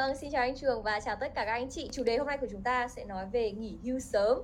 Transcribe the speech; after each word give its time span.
Vâng, 0.00 0.16
xin 0.16 0.30
chào 0.30 0.42
anh 0.42 0.56
Trường 0.56 0.82
và 0.82 1.00
chào 1.00 1.16
tất 1.20 1.34
cả 1.34 1.44
các 1.44 1.52
anh 1.52 1.70
chị. 1.70 1.88
Chủ 1.92 2.02
đề 2.02 2.16
hôm 2.16 2.26
nay 2.26 2.38
của 2.40 2.46
chúng 2.50 2.62
ta 2.62 2.88
sẽ 2.88 3.04
nói 3.04 3.26
về 3.32 3.50
nghỉ 3.50 3.78
hưu 3.84 3.98
sớm. 3.98 4.38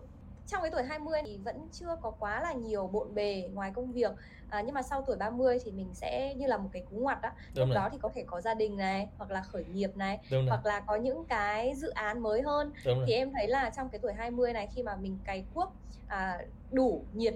Trong 0.47 0.63
cái 0.63 0.71
tuổi 0.71 0.83
20 0.83 1.21
thì 1.27 1.39
vẫn 1.45 1.69
chưa 1.73 1.97
có 2.03 2.11
quá 2.11 2.41
là 2.41 2.53
nhiều 2.53 2.87
bộn 2.87 3.15
bề 3.15 3.49
ngoài 3.53 3.73
công 3.75 3.93
việc. 3.93 4.11
À, 4.51 4.63
Nhưng 4.67 4.75
mà 4.75 4.83
sau 4.83 5.05
tuổi 5.07 5.17
30 5.17 5.59
thì 5.65 5.71
mình 5.73 5.95
sẽ 5.95 6.35
như 6.35 6.47
là 6.47 6.59
một 6.59 6.69
cái 6.73 6.85
cú 6.91 6.97
ngoặt 6.97 7.23
đó 7.23 7.29
Lúc 7.55 7.69
đó 7.75 7.89
thì 7.93 7.99
có 8.03 8.11
thể 8.15 8.25
có 8.27 8.41
gia 8.41 8.55
đình 8.55 8.77
này, 8.77 9.09
hoặc 9.19 9.31
là 9.31 9.43
khởi 9.43 9.65
nghiệp 9.65 9.97
này 9.97 10.19
Hoặc 10.49 10.67
là 10.67 10.81
có 10.81 10.97
những 10.97 11.25
cái 11.25 11.75
dự 11.75 11.91
án 11.91 12.23
mới 12.23 12.43
hơn. 12.43 12.73
Thì 13.07 13.13
em 13.13 13.33
thấy 13.33 13.49
là 13.49 13.71
trong 13.77 13.89
cái 13.89 13.99
tuổi 13.99 14.13
20 14.13 14.53
này 14.53 14.69
khi 14.75 14.83
mà 14.83 14.97
mình 14.97 15.19
cày 15.25 15.45
cuốc 15.55 15.73
à, 16.09 16.39
đủ 16.71 17.05
nhiệt 17.13 17.35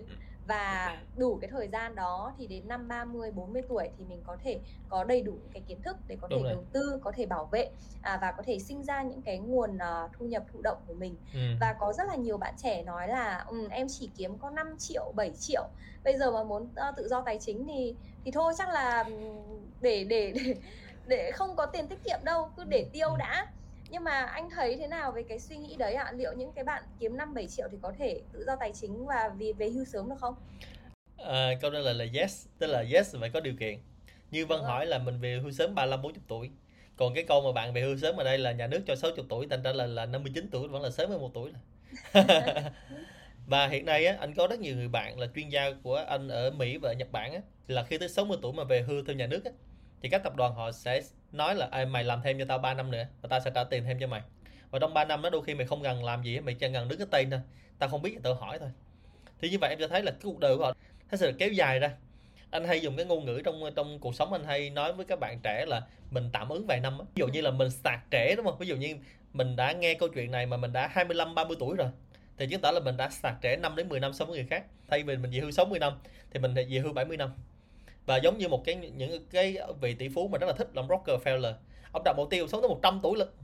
và 0.50 0.96
đủ 1.16 1.38
cái 1.40 1.50
thời 1.50 1.68
gian 1.68 1.94
đó 1.94 2.32
thì 2.38 2.46
đến 2.46 2.68
năm 2.68 2.88
30 2.88 3.30
40 3.30 3.62
tuổi 3.68 3.88
thì 3.98 4.04
mình 4.04 4.20
có 4.26 4.36
thể 4.44 4.60
có 4.88 5.04
đầy 5.04 5.22
đủ 5.22 5.32
cái 5.52 5.62
kiến 5.68 5.82
thức 5.82 5.96
để 6.08 6.16
có 6.20 6.28
thể 6.30 6.36
đầu 6.44 6.64
tư, 6.72 7.00
có 7.04 7.12
thể 7.16 7.26
bảo 7.26 7.48
vệ 7.52 7.70
à, 8.02 8.18
và 8.22 8.32
có 8.32 8.42
thể 8.46 8.58
sinh 8.58 8.82
ra 8.82 9.02
những 9.02 9.22
cái 9.22 9.38
nguồn 9.38 9.76
uh, 9.76 10.10
thu 10.18 10.26
nhập 10.26 10.42
thụ 10.52 10.62
động 10.62 10.78
của 10.86 10.94
mình. 10.94 11.16
Ừ. 11.34 11.40
Và 11.60 11.74
có 11.80 11.92
rất 11.92 12.04
là 12.08 12.14
nhiều 12.14 12.38
bạn 12.38 12.54
trẻ 12.62 12.82
nói 12.82 13.08
là 13.08 13.44
um, 13.48 13.68
em 13.68 13.86
chỉ 13.90 14.10
kiếm 14.16 14.38
có 14.38 14.50
5 14.50 14.76
triệu, 14.78 15.12
7 15.16 15.30
triệu. 15.38 15.68
Bây 16.04 16.18
giờ 16.18 16.30
mà 16.30 16.44
muốn 16.44 16.62
uh, 16.62 16.96
tự 16.96 17.08
do 17.08 17.22
tài 17.22 17.38
chính 17.38 17.66
thì 17.66 17.94
thì 18.24 18.30
thôi 18.30 18.52
chắc 18.58 18.68
là 18.68 19.04
để 19.80 20.04
để 20.04 20.32
để 20.34 20.54
để 21.06 21.30
không 21.34 21.56
có 21.56 21.66
tiền 21.66 21.88
tiết 21.88 22.04
kiệm 22.04 22.18
đâu, 22.24 22.50
cứ 22.56 22.64
để 22.64 22.86
tiêu 22.92 23.16
đã 23.18 23.46
nhưng 23.90 24.04
mà 24.04 24.20
anh 24.20 24.50
thấy 24.50 24.76
thế 24.76 24.86
nào 24.86 25.12
về 25.12 25.22
cái 25.22 25.38
suy 25.38 25.56
nghĩ 25.56 25.76
đấy 25.76 25.94
ạ? 25.94 26.04
À? 26.04 26.12
Liệu 26.12 26.32
những 26.32 26.52
cái 26.52 26.64
bạn 26.64 26.82
kiếm 27.00 27.16
5 27.16 27.34
7 27.34 27.46
triệu 27.46 27.68
thì 27.70 27.78
có 27.82 27.92
thể 27.98 28.20
tự 28.32 28.44
do 28.46 28.56
tài 28.56 28.72
chính 28.72 29.06
và 29.06 29.30
vì 29.38 29.52
về 29.52 29.70
hưu 29.70 29.84
sớm 29.84 30.08
được 30.08 30.16
không? 30.20 30.34
À, 31.16 31.50
câu 31.60 31.70
trả 31.70 31.78
lời 31.78 31.94
là 31.94 32.04
yes, 32.14 32.46
tức 32.58 32.66
là 32.66 32.84
yes 32.92 33.16
phải 33.20 33.30
có 33.30 33.40
điều 33.40 33.54
kiện. 33.60 33.78
Như 34.30 34.46
Vân 34.46 34.60
hỏi 34.60 34.86
là 34.86 34.98
mình 34.98 35.20
về 35.20 35.38
hưu 35.42 35.52
sớm 35.52 35.74
35 35.74 36.02
40 36.02 36.22
tuổi. 36.28 36.50
Còn 36.96 37.14
cái 37.14 37.24
câu 37.24 37.40
mà 37.40 37.52
bạn 37.52 37.72
về 37.72 37.82
hưu 37.82 37.96
sớm 37.96 38.16
ở 38.16 38.24
đây 38.24 38.38
là 38.38 38.52
nhà 38.52 38.66
nước 38.66 38.80
cho 38.86 38.96
60 38.96 39.24
tuổi, 39.28 39.46
thành 39.50 39.62
ra 39.62 39.72
là 39.72 39.86
là 39.86 40.06
59 40.06 40.48
tuổi 40.50 40.68
vẫn 40.68 40.82
là 40.82 40.90
sớm 40.90 41.10
hơn 41.10 41.20
một 41.20 41.30
tuổi 41.34 41.52
và 43.46 43.66
hiện 43.66 43.84
nay 43.84 44.06
á, 44.06 44.16
anh 44.20 44.34
có 44.34 44.46
rất 44.46 44.60
nhiều 44.60 44.76
người 44.76 44.88
bạn 44.88 45.18
là 45.18 45.26
chuyên 45.34 45.48
gia 45.48 45.72
của 45.82 45.96
anh 45.96 46.28
ở 46.28 46.50
Mỹ 46.50 46.78
và 46.82 46.92
Nhật 46.92 47.12
Bản 47.12 47.32
á, 47.32 47.40
là 47.68 47.82
khi 47.82 47.98
tới 47.98 48.08
60 48.08 48.38
tuổi 48.42 48.52
mà 48.52 48.64
về 48.64 48.82
hưu 48.82 49.04
theo 49.06 49.16
nhà 49.16 49.26
nước 49.26 49.44
á, 49.44 49.50
thì 50.02 50.08
các 50.08 50.22
tập 50.24 50.36
đoàn 50.36 50.54
họ 50.54 50.72
sẽ 50.72 51.02
nói 51.32 51.54
là 51.54 51.68
à, 51.70 51.84
mày 51.84 52.04
làm 52.04 52.20
thêm 52.22 52.38
cho 52.38 52.44
tao 52.44 52.58
3 52.58 52.74
năm 52.74 52.90
nữa 52.90 53.04
và 53.22 53.28
tao 53.28 53.40
sẽ 53.40 53.50
trả 53.54 53.64
tiền 53.64 53.84
thêm 53.84 53.98
cho 54.00 54.06
mày. 54.06 54.22
Và 54.70 54.78
trong 54.78 54.94
3 54.94 55.04
năm 55.04 55.22
đó 55.22 55.30
đôi 55.30 55.42
khi 55.44 55.54
mày 55.54 55.66
không 55.66 55.82
cần 55.82 56.04
làm 56.04 56.22
gì 56.22 56.40
mày 56.40 56.54
chỉ 56.54 56.66
cần 56.72 56.88
đứng 56.88 56.98
cái 56.98 57.06
tên 57.10 57.30
thôi. 57.30 57.40
Tao 57.78 57.88
không 57.88 58.02
biết 58.02 58.10
thì 58.14 58.20
tao 58.22 58.34
hỏi 58.34 58.58
thôi. 58.58 58.68
Thì 59.40 59.50
như 59.50 59.58
vậy 59.60 59.70
em 59.70 59.78
sẽ 59.78 59.88
thấy 59.88 60.02
là 60.02 60.10
cái 60.10 60.20
cuộc 60.22 60.38
đời 60.38 60.56
của 60.56 60.64
họ 60.64 60.72
nó 61.10 61.16
sẽ 61.16 61.32
kéo 61.38 61.48
dài 61.48 61.78
ra. 61.78 61.90
Anh 62.50 62.64
hay 62.64 62.80
dùng 62.80 62.96
cái 62.96 63.06
ngôn 63.06 63.24
ngữ 63.24 63.42
trong 63.44 63.62
trong 63.76 63.98
cuộc 63.98 64.14
sống 64.14 64.32
anh 64.32 64.44
hay 64.44 64.70
nói 64.70 64.92
với 64.92 65.04
các 65.04 65.20
bạn 65.20 65.40
trẻ 65.42 65.64
là 65.68 65.82
mình 66.10 66.30
tạm 66.32 66.48
ứng 66.48 66.66
vài 66.66 66.80
năm 66.80 66.98
ví 66.98 67.04
dụ 67.14 67.26
như 67.26 67.40
là 67.40 67.50
mình 67.50 67.70
sạc 67.70 68.00
trẻ 68.10 68.34
đúng 68.36 68.46
không? 68.46 68.58
Ví 68.58 68.66
dụ 68.66 68.76
như 68.76 68.96
mình 69.32 69.56
đã 69.56 69.72
nghe 69.72 69.94
câu 69.94 70.08
chuyện 70.08 70.30
này 70.30 70.46
mà 70.46 70.56
mình 70.56 70.72
đã 70.72 70.88
25 70.88 71.34
30 71.34 71.56
tuổi 71.60 71.76
rồi 71.76 71.88
thì 72.38 72.46
chứng 72.46 72.60
tỏ 72.60 72.70
là 72.70 72.80
mình 72.80 72.96
đã 72.96 73.10
sạc 73.10 73.34
trẻ 73.40 73.56
5 73.56 73.76
đến 73.76 73.88
10 73.88 74.00
năm 74.00 74.12
so 74.12 74.24
với 74.24 74.36
người 74.36 74.46
khác. 74.50 74.64
Thay 74.88 75.02
vì 75.02 75.16
mình 75.16 75.30
về 75.30 75.40
hưu 75.40 75.50
60 75.50 75.78
năm 75.78 75.92
thì 76.30 76.40
mình 76.40 76.54
về 76.54 76.64
hưu 76.64 76.92
70 76.92 77.16
năm 77.16 77.30
và 78.06 78.16
giống 78.16 78.38
như 78.38 78.48
một 78.48 78.62
cái 78.64 78.74
những 78.74 79.26
cái 79.30 79.56
vị 79.80 79.94
tỷ 79.94 80.08
phú 80.08 80.28
mà 80.28 80.38
rất 80.38 80.46
là 80.46 80.52
thích 80.52 80.68
làm 80.74 80.88
Rockefeller. 80.88 81.52
Ông 81.92 82.02
đặt 82.04 82.14
mục 82.16 82.30
tiêu 82.30 82.48
sống 82.48 82.60
tới 82.60 82.68
100 82.68 83.00
tuổi 83.02 83.18
lực. 83.18 83.34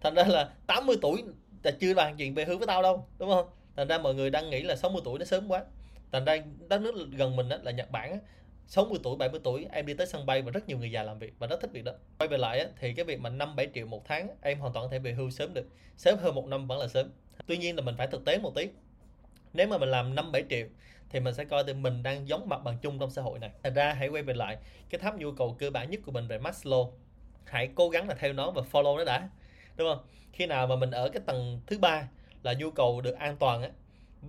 Thành 0.00 0.14
ra 0.14 0.24
là 0.24 0.50
80 0.66 0.96
tuổi 1.02 1.24
là 1.62 1.70
chưa 1.80 1.94
bàn 1.94 2.16
chuyện 2.16 2.34
về 2.34 2.44
hưu 2.44 2.58
với 2.58 2.66
tao 2.66 2.82
đâu 2.82 3.06
đúng 3.18 3.30
không? 3.30 3.46
Thành 3.76 3.88
ra 3.88 3.98
mọi 3.98 4.14
người 4.14 4.30
đang 4.30 4.50
nghĩ 4.50 4.62
là 4.62 4.76
60 4.76 5.02
tuổi 5.04 5.18
nó 5.18 5.24
sớm 5.24 5.48
quá. 5.48 5.64
Thành 6.12 6.24
ra 6.24 6.36
đất 6.68 6.80
nước 6.80 6.94
gần 7.16 7.36
mình 7.36 7.48
đó, 7.48 7.56
là 7.62 7.70
Nhật 7.70 7.90
Bản 7.90 8.10
đó, 8.10 8.16
60 8.66 8.98
tuổi 9.02 9.16
70 9.16 9.40
tuổi 9.44 9.66
em 9.72 9.86
đi 9.86 9.94
tới 9.94 10.06
sân 10.06 10.26
bay 10.26 10.42
và 10.42 10.50
rất 10.50 10.68
nhiều 10.68 10.78
người 10.78 10.90
già 10.90 11.02
làm 11.02 11.18
việc 11.18 11.34
và 11.38 11.46
rất 11.46 11.60
thích 11.60 11.70
việc 11.72 11.84
đó. 11.84 11.92
Quay 12.18 12.28
về 12.28 12.38
lại 12.38 12.66
thì 12.80 12.92
cái 12.92 13.04
việc 13.04 13.20
mà 13.20 13.30
5 13.30 13.56
7 13.56 13.68
triệu 13.74 13.86
một 13.86 14.04
tháng 14.04 14.28
em 14.42 14.60
hoàn 14.60 14.72
toàn 14.72 14.86
có 14.86 14.90
thể 14.92 14.98
về 14.98 15.12
hưu 15.12 15.30
sớm 15.30 15.54
được. 15.54 15.66
Sớm 15.96 16.18
hơn 16.18 16.34
một 16.34 16.46
năm 16.46 16.66
vẫn 16.66 16.78
là 16.78 16.88
sớm. 16.88 17.10
Tuy 17.46 17.56
nhiên 17.56 17.76
là 17.76 17.82
mình 17.82 17.94
phải 17.98 18.06
thực 18.06 18.24
tế 18.24 18.38
một 18.38 18.54
tí 18.54 18.68
nếu 19.52 19.68
mà 19.68 19.78
mình 19.78 19.88
làm 19.88 20.14
5 20.14 20.32
7 20.32 20.44
triệu 20.50 20.66
thì 21.10 21.20
mình 21.20 21.34
sẽ 21.34 21.44
coi 21.44 21.64
thì 21.66 21.72
mình 21.72 22.02
đang 22.02 22.28
giống 22.28 22.48
mặt 22.48 22.60
bằng 22.64 22.78
chung 22.82 22.98
trong 22.98 23.10
xã 23.10 23.22
hội 23.22 23.38
này. 23.38 23.50
Thành 23.62 23.74
ra 23.74 23.92
hãy 23.92 24.08
quay 24.08 24.22
về 24.22 24.34
lại 24.34 24.56
cái 24.90 24.98
tháp 24.98 25.18
nhu 25.18 25.32
cầu 25.32 25.56
cơ 25.58 25.70
bản 25.70 25.90
nhất 25.90 26.00
của 26.06 26.12
mình 26.12 26.26
về 26.28 26.38
Maslow 26.38 26.90
hãy 27.44 27.70
cố 27.74 27.88
gắng 27.88 28.08
là 28.08 28.14
theo 28.14 28.32
nó 28.32 28.50
và 28.50 28.62
follow 28.72 28.96
nó 28.96 29.04
đã 29.04 29.28
đúng 29.76 29.88
không? 29.88 30.04
Khi 30.32 30.46
nào 30.46 30.66
mà 30.66 30.76
mình 30.76 30.90
ở 30.90 31.08
cái 31.08 31.22
tầng 31.26 31.60
thứ 31.66 31.78
ba 31.78 32.08
là 32.42 32.52
nhu 32.52 32.70
cầu 32.70 33.00
được 33.00 33.18
an 33.18 33.36
toàn 33.36 33.62
á 33.62 33.70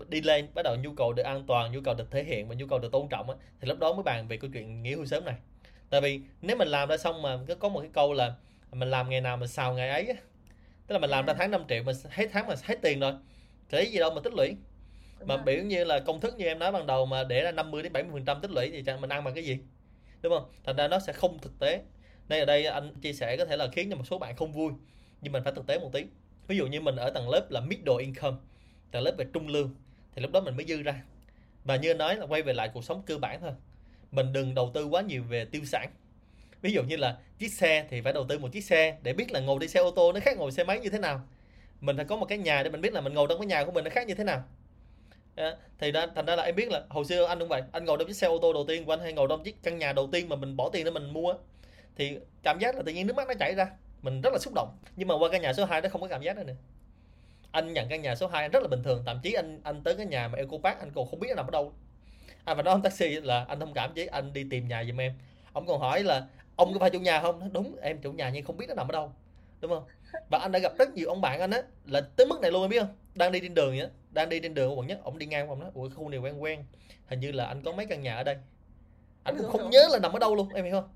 đi 0.07 0.21
lên 0.21 0.47
bắt 0.53 0.61
đầu 0.61 0.75
nhu 0.75 0.93
cầu 0.93 1.13
được 1.13 1.23
an 1.23 1.43
toàn 1.47 1.71
nhu 1.71 1.81
cầu 1.81 1.93
được 1.93 2.11
thể 2.11 2.23
hiện 2.23 2.47
và 2.47 2.55
nhu 2.55 2.67
cầu 2.67 2.79
được 2.79 2.91
tôn 2.91 3.07
trọng 3.09 3.29
á 3.29 3.35
thì 3.61 3.67
lúc 3.67 3.79
đó 3.79 3.93
mới 3.93 4.03
bàn 4.03 4.27
về 4.27 4.37
câu 4.37 4.49
chuyện 4.53 4.83
nghỉ 4.83 4.95
hưu 4.95 5.05
sớm 5.05 5.25
này. 5.25 5.35
Tại 5.89 6.01
vì 6.01 6.21
nếu 6.41 6.57
mình 6.57 6.67
làm 6.67 6.89
ra 6.89 6.97
xong 6.97 7.21
mà 7.21 7.37
có 7.59 7.69
một 7.69 7.81
cái 7.81 7.89
câu 7.93 8.13
là 8.13 8.33
mình 8.71 8.91
làm 8.91 9.09
ngày 9.09 9.21
nào 9.21 9.37
mình 9.37 9.47
xào 9.47 9.73
ngày 9.73 9.89
ấy 9.89 10.07
á 10.07 10.15
tức 10.87 10.93
là 10.93 10.99
mình 10.99 11.09
làm 11.09 11.25
ra 11.25 11.33
tháng 11.33 11.51
5 11.51 11.63
triệu 11.69 11.83
mà 11.83 11.93
hết 12.09 12.27
tháng 12.31 12.47
mà 12.47 12.55
hết 12.63 12.75
tiền 12.81 12.99
rồi 12.99 13.13
lấy 13.69 13.91
gì 13.91 13.99
đâu 13.99 14.11
mà 14.11 14.21
tích 14.23 14.33
lũy 14.33 14.55
mà 15.25 15.37
biểu 15.37 15.63
như 15.63 15.83
là 15.83 15.99
công 15.99 16.19
thức 16.19 16.35
như 16.37 16.45
em 16.45 16.59
nói 16.59 16.71
ban 16.71 16.87
đầu 16.87 17.05
mà 17.05 17.23
để 17.23 17.43
ra 17.43 17.51
50 17.51 17.83
đến 17.83 17.93
70 17.93 18.11
phần 18.13 18.25
trăm 18.25 18.41
tích 18.41 18.51
lũy 18.51 18.69
thì 18.71 18.83
chẳng 18.83 19.01
mình 19.01 19.09
ăn 19.09 19.23
bằng 19.23 19.33
cái 19.33 19.43
gì? 19.43 19.59
Đúng 20.21 20.33
không? 20.33 20.49
Thành 20.63 20.75
ra 20.75 20.87
nó 20.87 20.99
sẽ 20.99 21.13
không 21.13 21.39
thực 21.39 21.59
tế. 21.59 21.81
Đây 22.27 22.39
ở 22.39 22.45
đây 22.45 22.65
anh 22.65 22.93
chia 23.01 23.13
sẻ 23.13 23.37
có 23.37 23.45
thể 23.45 23.57
là 23.57 23.67
khiến 23.71 23.89
cho 23.89 23.95
một 23.95 24.07
số 24.07 24.17
bạn 24.17 24.35
không 24.35 24.51
vui 24.51 24.71
nhưng 25.21 25.33
mình 25.33 25.43
phải 25.43 25.53
thực 25.55 25.67
tế 25.67 25.79
một 25.79 25.89
tí. 25.93 26.05
Ví 26.47 26.57
dụ 26.57 26.67
như 26.67 26.81
mình 26.81 26.95
ở 26.95 27.09
tầng 27.09 27.29
lớp 27.29 27.51
là 27.51 27.61
middle 27.61 27.95
income 27.99 28.37
tầng 28.91 29.03
lớp 29.03 29.15
về 29.17 29.25
trung 29.33 29.47
lương 29.47 29.75
thì 30.15 30.21
lúc 30.21 30.31
đó 30.31 30.41
mình 30.41 30.55
mới 30.55 30.65
dư 30.65 30.81
ra. 30.81 31.03
Và 31.63 31.75
như 31.75 31.93
nói 31.93 32.15
là 32.15 32.25
quay 32.25 32.41
về 32.41 32.53
lại 32.53 32.69
cuộc 32.73 32.85
sống 32.85 33.03
cơ 33.05 33.17
bản 33.17 33.41
thôi. 33.41 33.51
Mình 34.11 34.33
đừng 34.33 34.55
đầu 34.55 34.71
tư 34.73 34.85
quá 34.85 35.01
nhiều 35.01 35.23
về 35.23 35.45
tiêu 35.45 35.61
sản. 35.65 35.91
Ví 36.61 36.73
dụ 36.73 36.83
như 36.83 36.95
là 36.97 37.17
chiếc 37.37 37.53
xe 37.53 37.85
thì 37.89 38.01
phải 38.01 38.13
đầu 38.13 38.25
tư 38.29 38.39
một 38.39 38.49
chiếc 38.51 38.61
xe 38.61 38.97
để 39.03 39.13
biết 39.13 39.31
là 39.31 39.39
ngồi 39.39 39.59
đi 39.59 39.67
xe 39.67 39.79
ô 39.79 39.91
tô 39.91 40.13
nó 40.13 40.19
khác 40.19 40.37
ngồi 40.37 40.51
xe 40.51 40.63
máy 40.63 40.79
như 40.79 40.89
thế 40.89 40.99
nào. 40.99 41.21
Mình 41.81 41.95
phải 41.95 42.05
có 42.05 42.15
một 42.15 42.25
cái 42.25 42.37
nhà 42.37 42.63
để 42.63 42.69
mình 42.69 42.81
biết 42.81 42.93
là 42.93 43.01
mình 43.01 43.13
ngồi 43.13 43.27
trong 43.29 43.39
cái 43.39 43.47
nhà 43.47 43.65
của 43.65 43.71
mình 43.71 43.83
nó 43.83 43.89
khác 43.89 44.07
như 44.07 44.15
thế 44.15 44.23
nào 44.23 44.43
thì 45.79 45.91
đó, 45.91 46.05
thành 46.15 46.25
ra 46.25 46.35
là 46.35 46.43
em 46.43 46.55
biết 46.55 46.71
là 46.71 46.83
hồi 46.89 47.05
xưa 47.05 47.25
anh 47.25 47.39
cũng 47.39 47.47
vậy 47.47 47.63
anh 47.71 47.85
ngồi 47.85 47.97
trong 47.97 48.07
chiếc 48.07 48.15
xe 48.15 48.27
ô 48.27 48.39
tô 48.41 48.53
đầu 48.53 48.65
tiên 48.67 48.85
của 48.85 48.93
anh 48.93 48.99
hay 48.99 49.13
ngồi 49.13 49.27
trong 49.29 49.43
chiếc 49.43 49.63
căn 49.63 49.77
nhà 49.77 49.93
đầu 49.93 50.09
tiên 50.11 50.29
mà 50.29 50.35
mình 50.35 50.57
bỏ 50.57 50.69
tiền 50.69 50.85
để 50.85 50.91
mình 50.91 51.13
mua 51.13 51.33
thì 51.95 52.17
cảm 52.43 52.59
giác 52.59 52.75
là 52.75 52.81
tự 52.85 52.91
nhiên 52.91 53.07
nước 53.07 53.15
mắt 53.15 53.27
nó 53.27 53.33
chảy 53.39 53.55
ra 53.55 53.67
mình 54.01 54.21
rất 54.21 54.33
là 54.33 54.39
xúc 54.39 54.53
động. 54.55 54.77
Nhưng 54.95 55.07
mà 55.07 55.15
qua 55.19 55.29
căn 55.31 55.41
nhà 55.41 55.53
số 55.53 55.65
2 55.65 55.81
nó 55.81 55.89
không 55.89 56.01
có 56.01 56.07
cảm 56.07 56.21
giác 56.21 56.37
nữa. 56.37 56.43
Nè 56.47 56.53
anh 57.51 57.73
nhận 57.73 57.89
căn 57.89 58.01
nhà 58.01 58.15
số 58.15 58.27
2 58.27 58.49
rất 58.49 58.63
là 58.63 58.67
bình 58.67 58.83
thường 58.83 59.03
thậm 59.05 59.19
chí 59.23 59.33
anh 59.33 59.61
anh 59.63 59.83
tới 59.83 59.95
cái 59.95 60.05
nhà 60.05 60.27
mà 60.27 60.37
Eco 60.37 60.57
Park 60.63 60.79
anh 60.79 60.91
còn 60.95 61.07
không 61.09 61.19
biết 61.19 61.27
nó 61.29 61.35
nằm 61.35 61.47
ở 61.47 61.51
đâu. 61.51 61.73
Anh 62.45 62.57
mà 62.57 62.63
nói 62.63 62.71
ông 62.71 62.81
taxi 62.81 63.09
là 63.09 63.45
anh 63.47 63.59
thông 63.59 63.73
cảm 63.73 63.93
chứ 63.93 64.05
anh 64.05 64.33
đi 64.33 64.45
tìm 64.49 64.67
nhà 64.67 64.83
giùm 64.83 65.01
em. 65.01 65.13
Ông 65.53 65.65
còn 65.65 65.79
hỏi 65.79 66.03
là 66.03 66.27
ông 66.55 66.73
có 66.73 66.79
phải 66.79 66.89
chủ 66.89 66.99
nhà 66.99 67.21
không? 67.21 67.53
Đúng 67.53 67.75
em 67.81 68.01
chủ 68.01 68.11
nhà 68.11 68.29
nhưng 68.29 68.45
không 68.45 68.57
biết 68.57 68.65
nó 68.69 68.75
nằm 68.75 68.87
ở 68.87 68.91
đâu. 68.91 69.13
Đúng 69.61 69.71
không? 69.71 69.83
Và 70.29 70.39
anh 70.39 70.51
đã 70.51 70.59
gặp 70.59 70.73
rất 70.77 70.93
nhiều 70.93 71.09
ông 71.09 71.21
bạn 71.21 71.39
anh 71.39 71.51
á 71.51 71.61
là 71.85 72.01
tới 72.01 72.27
mức 72.27 72.41
này 72.41 72.51
luôn 72.51 72.61
em 72.61 72.69
biết 72.69 72.79
không? 72.79 72.95
Đang 73.15 73.31
đi 73.31 73.39
trên 73.39 73.53
đường 73.53 73.77
vậy 73.77 73.89
đang 74.11 74.29
đi 74.29 74.39
trên 74.39 74.53
đường 74.53 74.69
ở 74.69 74.75
quận 74.75 74.87
nhất 74.87 74.99
ông 75.03 75.17
đi 75.17 75.25
ngang 75.25 75.47
ông 75.47 75.59
nói 75.59 75.69
ủa 75.73 75.89
khu 75.89 76.09
này 76.09 76.19
quen 76.19 76.43
quen. 76.43 76.63
Hình 77.07 77.19
như 77.19 77.31
là 77.31 77.45
anh 77.45 77.61
có 77.63 77.71
mấy 77.71 77.85
căn 77.85 78.01
nhà 78.01 78.15
ở 78.15 78.23
đây. 78.23 78.35
Anh 79.23 79.37
cũng 79.37 79.51
không 79.51 79.69
nhớ 79.69 79.87
là 79.91 79.99
nằm 79.99 80.13
ở 80.13 80.19
đâu 80.19 80.35
luôn 80.35 80.49
em 80.53 80.65
hiểu 80.65 80.73
không? 80.73 80.89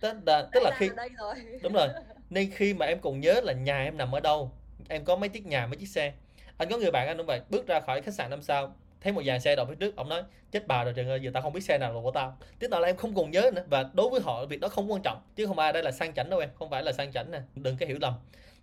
Tức 0.00 0.16
là, 0.26 0.48
tức 0.52 0.62
là 0.62 0.70
khi 0.78 0.90
đúng 1.62 1.72
rồi. 1.72 1.88
Nên 2.30 2.50
khi 2.50 2.74
mà 2.74 2.86
em 2.86 2.98
còn 3.00 3.20
nhớ 3.20 3.40
là 3.44 3.52
nhà 3.52 3.84
em 3.84 3.96
nằm 3.96 4.12
ở 4.14 4.20
đâu 4.20 4.50
em 4.88 5.04
có 5.04 5.16
mấy 5.16 5.28
chiếc 5.28 5.46
nhà 5.46 5.66
mấy 5.66 5.76
chiếc 5.76 5.88
xe. 5.88 6.12
Anh 6.56 6.68
có 6.68 6.78
người 6.78 6.90
bạn 6.90 7.08
anh 7.08 7.16
cũng 7.16 7.26
vậy 7.26 7.40
bước 7.50 7.66
ra 7.66 7.80
khỏi 7.80 8.02
khách 8.02 8.14
sạn 8.14 8.30
năm 8.30 8.42
sao 8.42 8.74
thấy 9.00 9.12
một 9.12 9.22
dàn 9.26 9.40
xe 9.40 9.56
đậu 9.56 9.66
phía 9.66 9.74
trước 9.74 9.96
ông 9.96 10.08
nói 10.08 10.22
chết 10.50 10.66
bà 10.66 10.84
rồi 10.84 10.92
trời 10.96 11.08
ơi 11.08 11.20
giờ 11.22 11.30
tao 11.34 11.42
không 11.42 11.52
biết 11.52 11.60
xe 11.60 11.78
nào 11.78 11.92
là 11.94 12.00
của 12.02 12.10
tao. 12.10 12.36
Tức 12.58 12.70
là 12.70 12.80
em 12.80 12.96
không 12.96 13.14
còn 13.14 13.30
nhớ 13.30 13.50
nữa 13.54 13.64
và 13.66 13.90
đối 13.92 14.10
với 14.10 14.20
họ 14.20 14.46
việc 14.46 14.60
đó 14.60 14.68
không 14.68 14.92
quan 14.92 15.02
trọng 15.02 15.22
chứ 15.36 15.46
không 15.46 15.58
ai 15.58 15.72
đây 15.72 15.82
là 15.82 15.90
sang 15.90 16.14
chảnh 16.14 16.30
đâu 16.30 16.40
em 16.40 16.48
không 16.54 16.70
phải 16.70 16.82
là 16.82 16.92
sang 16.92 17.12
chảnh 17.12 17.30
nè 17.30 17.40
đừng 17.54 17.76
có 17.76 17.86
hiểu 17.86 17.98
lầm. 18.00 18.14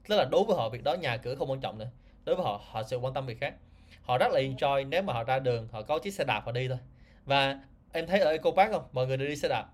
Tức 0.07 0.15
là 0.15 0.25
đối 0.31 0.43
với 0.43 0.55
họ 0.55 0.69
việc 0.69 0.83
đó 0.83 0.93
nhà 0.93 1.17
cửa 1.17 1.35
không 1.35 1.51
quan 1.51 1.61
trọng 1.61 1.79
nữa 1.79 1.87
đối 2.29 2.35
với 2.35 2.45
họ 2.45 2.61
họ 2.71 2.83
sẽ 2.83 2.97
quan 2.97 3.13
tâm 3.13 3.25
việc 3.25 3.39
khác. 3.39 3.53
Họ 4.01 4.17
rất 4.17 4.31
là 4.31 4.39
enjoy 4.39 4.89
nếu 4.89 5.01
mà 5.01 5.13
họ 5.13 5.23
ra 5.23 5.39
đường, 5.39 5.67
họ 5.71 5.81
có 5.81 5.99
chiếc 5.99 6.13
xe 6.13 6.23
đạp 6.23 6.41
họ 6.45 6.51
đi 6.51 6.67
thôi. 6.67 6.77
Và 7.25 7.59
em 7.91 8.07
thấy 8.07 8.19
ở 8.19 8.31
Eco 8.31 8.51
Park 8.51 8.71
không? 8.71 8.83
Mọi 8.91 9.07
người 9.07 9.17
đều 9.17 9.27
đi 9.27 9.35
xe 9.35 9.47
đạp. 9.47 9.65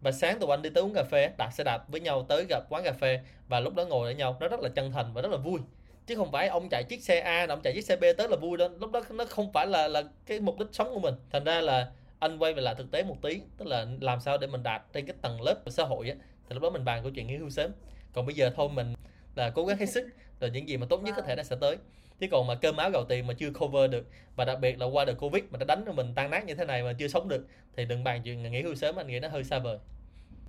Và 0.00 0.12
sáng 0.12 0.40
tụi 0.40 0.50
anh 0.50 0.62
đi 0.62 0.70
tới 0.70 0.84
uống 0.84 0.94
cà 0.94 1.04
phê 1.04 1.30
đạp 1.38 1.50
xe 1.50 1.64
đạp 1.64 1.88
với 1.88 2.00
nhau 2.00 2.26
tới 2.28 2.46
gặp 2.48 2.62
quán 2.68 2.84
cà 2.84 2.92
phê, 2.92 3.20
và 3.48 3.60
lúc 3.60 3.74
đó 3.74 3.84
ngồi 3.84 4.04
với 4.04 4.14
nhau, 4.14 4.36
nó 4.40 4.48
rất 4.48 4.60
là 4.60 4.68
chân 4.68 4.92
thành 4.92 5.12
và 5.12 5.22
rất 5.22 5.30
là 5.30 5.36
vui. 5.36 5.60
Chứ 6.06 6.16
không 6.16 6.32
phải 6.32 6.48
ông 6.48 6.68
chạy 6.70 6.84
chiếc 6.84 7.02
xe 7.02 7.20
A 7.20 7.46
ông 7.48 7.60
chạy 7.62 7.72
chiếc 7.72 7.82
xe 7.82 7.96
B 7.96 8.04
tới 8.18 8.28
là 8.28 8.36
vui 8.36 8.58
đó. 8.58 8.68
Lúc 8.80 8.92
đó 8.92 9.00
nó 9.10 9.24
không 9.24 9.52
phải 9.52 9.66
là 9.66 9.88
là 9.88 10.02
cái 10.26 10.40
mục 10.40 10.58
đích 10.58 10.68
sống 10.72 10.94
của 10.94 11.00
mình. 11.00 11.14
Thành 11.30 11.44
ra 11.44 11.60
là 11.60 11.90
anh 12.18 12.38
quay 12.38 12.54
về 12.54 12.62
lại 12.62 12.74
thực 12.74 12.90
tế 12.90 13.02
một 13.02 13.16
tí, 13.22 13.40
tức 13.58 13.68
là 13.68 13.86
làm 14.00 14.20
sao 14.20 14.38
để 14.38 14.46
mình 14.46 14.62
đạt 14.62 14.82
trên 14.92 15.06
cái 15.06 15.16
tầng 15.22 15.42
lớp 15.42 15.54
của 15.64 15.70
xã 15.70 15.84
hội 15.84 16.08
á. 16.08 16.16
Thì 16.48 16.54
lúc 16.54 16.62
đó 16.62 16.70
mình 16.70 16.84
bàn 16.84 17.02
câu 17.02 17.12
chuyện 17.14 17.26
nghỉ 17.26 17.36
hưu 17.36 17.50
sớm. 17.50 17.70
Còn 18.12 18.26
bây 18.26 18.34
giờ 18.34 18.52
thôi 18.56 18.68
mình 18.68 18.94
là 19.34 19.50
cố 19.50 19.66
gắng 19.66 19.78
hết 19.78 19.86
sức 19.86 20.08
rồi 20.40 20.50
những 20.50 20.68
gì 20.68 20.76
mà 20.76 20.86
tốt 20.90 21.02
nhất 21.02 21.14
có 21.16 21.22
thể 21.22 21.36
nó 21.36 21.42
sẽ 21.42 21.56
tới. 21.60 21.76
Chứ 22.20 22.26
còn 22.30 22.46
mà 22.46 22.54
cơm 22.54 22.76
áo 22.76 22.90
gạo 22.90 23.04
tiền 23.04 23.26
mà 23.26 23.34
chưa 23.34 23.50
cover 23.50 23.90
được 23.90 24.06
và 24.36 24.44
đặc 24.44 24.60
biệt 24.60 24.78
là 24.80 24.86
qua 24.86 25.04
được 25.04 25.18
covid 25.18 25.44
mà 25.50 25.58
nó 25.58 25.64
đánh 25.64 25.82
cho 25.86 25.92
mình 25.92 26.12
tan 26.14 26.30
nát 26.30 26.46
như 26.46 26.54
thế 26.54 26.64
này 26.64 26.82
mà 26.82 26.92
chưa 26.92 27.08
sống 27.08 27.28
được 27.28 27.46
thì 27.76 27.84
đừng 27.84 28.04
bàn 28.04 28.22
chuyện 28.24 28.52
nghỉ 28.52 28.62
hưu 28.62 28.74
sớm 28.74 28.96
anh 28.96 29.06
nghĩ 29.06 29.20
nó 29.20 29.28
hơi 29.28 29.44
xa 29.44 29.58
vời 29.58 29.78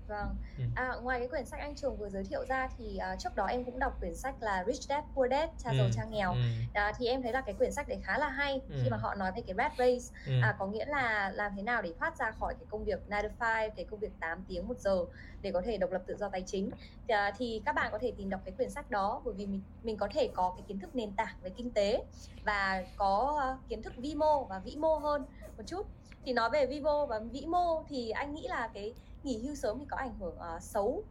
Vâng. 0.07 0.35
Ừ. 0.57 0.63
À, 0.75 0.95
ngoài 1.01 1.19
cái 1.19 1.27
quyển 1.27 1.45
sách 1.45 1.59
anh 1.59 1.75
Trường 1.75 1.97
vừa 1.97 2.09
giới 2.09 2.23
thiệu 2.23 2.45
ra 2.47 2.69
thì 2.77 2.99
uh, 3.13 3.19
trước 3.19 3.35
đó 3.35 3.45
em 3.45 3.63
cũng 3.63 3.79
đọc 3.79 3.97
quyển 3.99 4.15
sách 4.15 4.35
là 4.39 4.63
Rich 4.67 4.81
Dad 4.81 5.03
Poor 5.15 5.31
Dad, 5.31 5.49
cha 5.63 5.69
ừ. 5.71 5.77
giàu 5.77 5.87
cha 5.93 6.03
nghèo. 6.03 6.31
Ừ. 6.31 6.39
À, 6.73 6.93
thì 6.97 7.07
em 7.07 7.21
thấy 7.21 7.31
là 7.31 7.41
cái 7.41 7.55
quyển 7.55 7.71
sách 7.71 7.87
đấy 7.87 7.99
khá 8.03 8.17
là 8.17 8.29
hay 8.29 8.61
ừ. 8.69 8.75
khi 8.83 8.89
mà 8.89 8.97
họ 8.97 9.15
nói 9.15 9.31
về 9.35 9.41
cái 9.47 9.55
rat 9.57 9.71
race, 9.77 10.15
ừ. 10.27 10.33
à, 10.41 10.55
có 10.59 10.67
nghĩa 10.67 10.85
là 10.85 11.31
làm 11.35 11.51
thế 11.55 11.61
nào 11.61 11.81
để 11.81 11.93
thoát 11.99 12.17
ra 12.17 12.31
khỏi 12.31 12.55
cái 12.55 12.65
công 12.69 12.83
việc 12.83 12.99
9 13.09 13.09
to 13.11 13.19
5, 13.39 13.71
cái 13.75 13.85
công 13.91 13.99
việc 13.99 14.11
8 14.19 14.43
tiếng 14.47 14.67
một 14.67 14.79
giờ 14.79 15.05
để 15.41 15.51
có 15.51 15.61
thể 15.65 15.77
độc 15.77 15.91
lập 15.91 16.01
tự 16.05 16.15
do 16.17 16.29
tài 16.29 16.41
chính. 16.41 16.71
Thì, 17.07 17.13
uh, 17.13 17.35
thì 17.37 17.61
các 17.65 17.75
bạn 17.75 17.91
có 17.91 17.97
thể 18.01 18.11
tìm 18.17 18.29
đọc 18.29 18.41
cái 18.45 18.53
quyển 18.57 18.69
sách 18.69 18.91
đó 18.91 19.21
bởi 19.25 19.33
vì 19.33 19.45
mình 19.45 19.61
mình 19.83 19.97
có 19.97 20.07
thể 20.13 20.29
có 20.33 20.53
cái 20.57 20.63
kiến 20.67 20.79
thức 20.79 20.95
nền 20.95 21.11
tảng 21.11 21.35
về 21.41 21.49
kinh 21.49 21.71
tế 21.71 22.03
và 22.45 22.83
có 22.97 23.41
uh, 23.53 23.69
kiến 23.69 23.81
thức 23.81 23.93
vi 23.97 24.15
mô 24.15 24.43
và 24.43 24.59
vĩ 24.59 24.75
mô 24.75 24.95
hơn 24.95 25.25
một 25.57 25.63
chút. 25.67 25.87
Thì 26.25 26.33
nói 26.33 26.49
về 26.49 26.65
vi 26.65 26.79
mô 26.79 27.05
và 27.05 27.19
vĩ 27.19 27.45
mô 27.45 27.83
thì 27.89 28.09
anh 28.09 28.33
nghĩ 28.33 28.47
là 28.47 28.69
cái 28.73 28.93
nghỉ 29.25 29.37
hưu 29.37 29.55
sớm 29.55 29.79
thì 29.79 29.85
có 29.89 29.97
ảnh 29.97 30.15
hưởng 30.19 30.35
uh, 30.35 30.61
xấu 30.61 31.03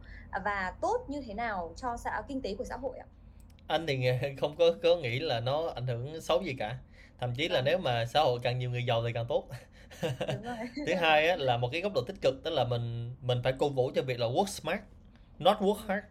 và 0.45 0.73
tốt 0.81 1.05
như 1.07 1.21
thế 1.27 1.33
nào 1.33 1.73
cho 1.77 1.97
xã 1.97 2.21
kinh 2.27 2.41
tế 2.41 2.55
của 2.55 2.63
xã 2.63 2.77
hội 2.77 2.97
ạ? 2.97 3.05
Anh 3.67 3.87
thì 3.87 4.05
không 4.39 4.55
có 4.55 4.65
có 4.83 4.95
nghĩ 4.95 5.19
là 5.19 5.39
nó 5.39 5.71
ảnh 5.75 5.87
hưởng 5.87 6.21
xấu 6.21 6.43
gì 6.43 6.55
cả. 6.59 6.77
Thậm 7.19 7.33
chí 7.35 7.49
là 7.49 7.59
à. 7.59 7.61
nếu 7.61 7.77
mà 7.77 8.05
xã 8.05 8.21
hội 8.21 8.39
càng 8.43 8.59
nhiều 8.59 8.69
người 8.69 8.85
giàu 8.85 9.03
thì 9.07 9.13
càng 9.13 9.25
tốt. 9.29 9.47
Thứ 10.87 10.93
hai 10.93 11.27
á, 11.27 11.35
là 11.35 11.57
một 11.57 11.69
cái 11.71 11.81
góc 11.81 11.93
độ 11.93 12.01
tích 12.01 12.21
cực 12.21 12.43
tức 12.43 12.49
là 12.49 12.63
mình 12.63 13.15
mình 13.21 13.41
phải 13.43 13.53
cổ 13.59 13.69
vũ 13.69 13.91
cho 13.95 14.01
việc 14.01 14.19
là 14.19 14.27
work 14.27 14.45
smart, 14.45 14.79
not 15.39 15.57
work 15.57 15.77
hard. 15.87 16.05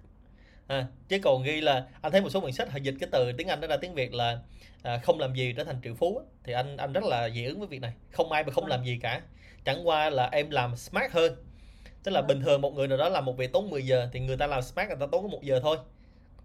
À, 0.67 0.87
chứ 1.09 1.19
còn 1.23 1.43
ghi 1.43 1.61
là 1.61 1.87
anh 2.01 2.13
thấy 2.13 2.21
một 2.21 2.29
số 2.29 2.41
quyển 2.41 2.53
sách 2.53 2.71
họ 2.71 2.79
dịch 2.83 2.95
cái 3.01 3.09
từ 3.13 3.33
tiếng 3.33 3.49
Anh 3.49 3.61
đó 3.61 3.69
ra 3.69 3.77
tiếng 3.77 3.95
Việt 3.95 4.15
là 4.15 4.39
à, 4.83 4.99
không 4.99 5.19
làm 5.19 5.35
gì 5.35 5.55
trở 5.57 5.65
thành 5.65 5.81
triệu 5.85 5.95
phú 5.95 6.21
thì 6.45 6.53
anh 6.53 6.77
anh 6.77 6.93
rất 6.93 7.05
là 7.05 7.31
dị 7.31 7.45
ứng 7.45 7.59
với 7.59 7.69
việc 7.69 7.81
này 7.81 7.93
không 8.11 8.33
ai 8.33 8.45
mà 8.45 8.53
không 8.53 8.65
vâng. 8.65 8.71
làm 8.71 8.85
gì 8.85 8.99
cả 9.03 9.21
chẳng 9.65 9.89
qua 9.89 10.11
là 10.11 10.29
em 10.33 10.51
làm 10.51 10.77
smart 10.77 11.13
hơn 11.13 11.33
tức 12.03 12.13
là 12.13 12.23
bình 12.23 12.41
thường 12.41 12.61
một 12.61 12.75
người 12.75 12.89
nào 12.89 12.99
đó 12.99 13.09
làm 13.09 13.25
một 13.25 13.37
việc 13.37 13.53
tốn 13.53 13.71
10 13.71 13.87
giờ 13.87 14.09
thì 14.13 14.21
người 14.21 14.37
ta 14.37 14.47
làm 14.47 14.63
smart 14.63 14.89
người 14.89 14.97
ta 15.01 15.07
tốn 15.13 15.23
có 15.23 15.29
một 15.29 15.43
giờ 15.43 15.61
thôi. 15.61 15.77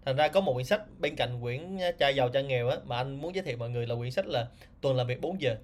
Thành 0.04 0.16
ra 0.16 0.28
có 0.28 0.40
một 0.40 0.54
quyển 0.54 0.66
sách 0.66 0.82
bên 0.98 1.16
cạnh 1.16 1.40
quyển 1.40 1.78
cha 1.98 2.08
giàu 2.08 2.28
cha 2.28 2.40
nghèo 2.40 2.68
á 2.68 2.76
mà 2.84 2.96
anh 2.96 3.20
muốn 3.20 3.34
giới 3.34 3.44
thiệu 3.44 3.56
mọi 3.56 3.70
người 3.70 3.86
là 3.86 3.94
quyển 3.94 4.10
sách 4.10 4.26
là 4.26 4.48
tuần 4.80 4.96
làm 4.96 5.06
việc 5.06 5.20
4 5.20 5.40
giờ. 5.40 5.56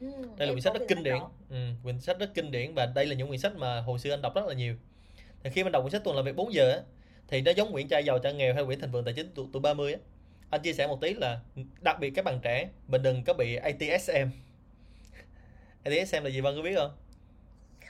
Ừ, 0.00 0.06
đây 0.36 0.48
là 0.48 0.52
quyển 0.52 0.60
sách 0.60 0.74
rất 0.74 0.82
kinh 0.88 1.02
điển. 1.02 1.16
Ừ, 1.50 1.56
quyển 1.82 2.00
sách 2.00 2.18
rất 2.18 2.34
kinh 2.34 2.50
điển 2.50 2.74
và 2.74 2.86
đây 2.86 3.06
là 3.06 3.14
những 3.14 3.28
quyển 3.28 3.40
sách 3.40 3.56
mà 3.56 3.80
hồi 3.80 3.98
xưa 3.98 4.10
anh 4.10 4.22
đọc 4.22 4.34
rất 4.34 4.44
là 4.46 4.54
nhiều. 4.54 4.76
Thì 5.42 5.50
khi 5.50 5.64
mình 5.64 5.72
đọc 5.72 5.82
quyển 5.82 5.92
sách 5.92 6.04
tuần 6.04 6.16
làm 6.16 6.24
việc 6.24 6.36
4 6.36 6.52
giờ 6.52 6.70
á 6.72 6.80
thì 7.28 7.40
nó 7.40 7.50
giống 7.50 7.72
quyển 7.72 7.88
cha 7.88 7.98
giàu 7.98 8.18
cha 8.18 8.30
nghèo 8.30 8.54
hay 8.54 8.64
quyển 8.64 8.80
thành 8.80 8.90
vườn 8.90 9.04
tài 9.04 9.14
chính 9.14 9.30
tuổi, 9.34 9.46
tuổi 9.52 9.60
30 9.60 9.92
á. 9.92 9.98
Anh 10.50 10.62
chia 10.62 10.72
sẻ 10.72 10.86
một 10.86 11.00
tí 11.00 11.14
là 11.14 11.40
đặc 11.80 12.00
biệt 12.00 12.10
các 12.10 12.24
bạn 12.24 12.40
trẻ 12.42 12.68
mình 12.88 13.02
đừng 13.02 13.24
có 13.24 13.34
bị 13.34 13.56
ATSM 13.56 14.28
ATSM 15.84 16.24
là 16.24 16.30
gì 16.30 16.40
vâng 16.40 16.56
có 16.56 16.62
biết 16.62 16.74
không 16.76 16.90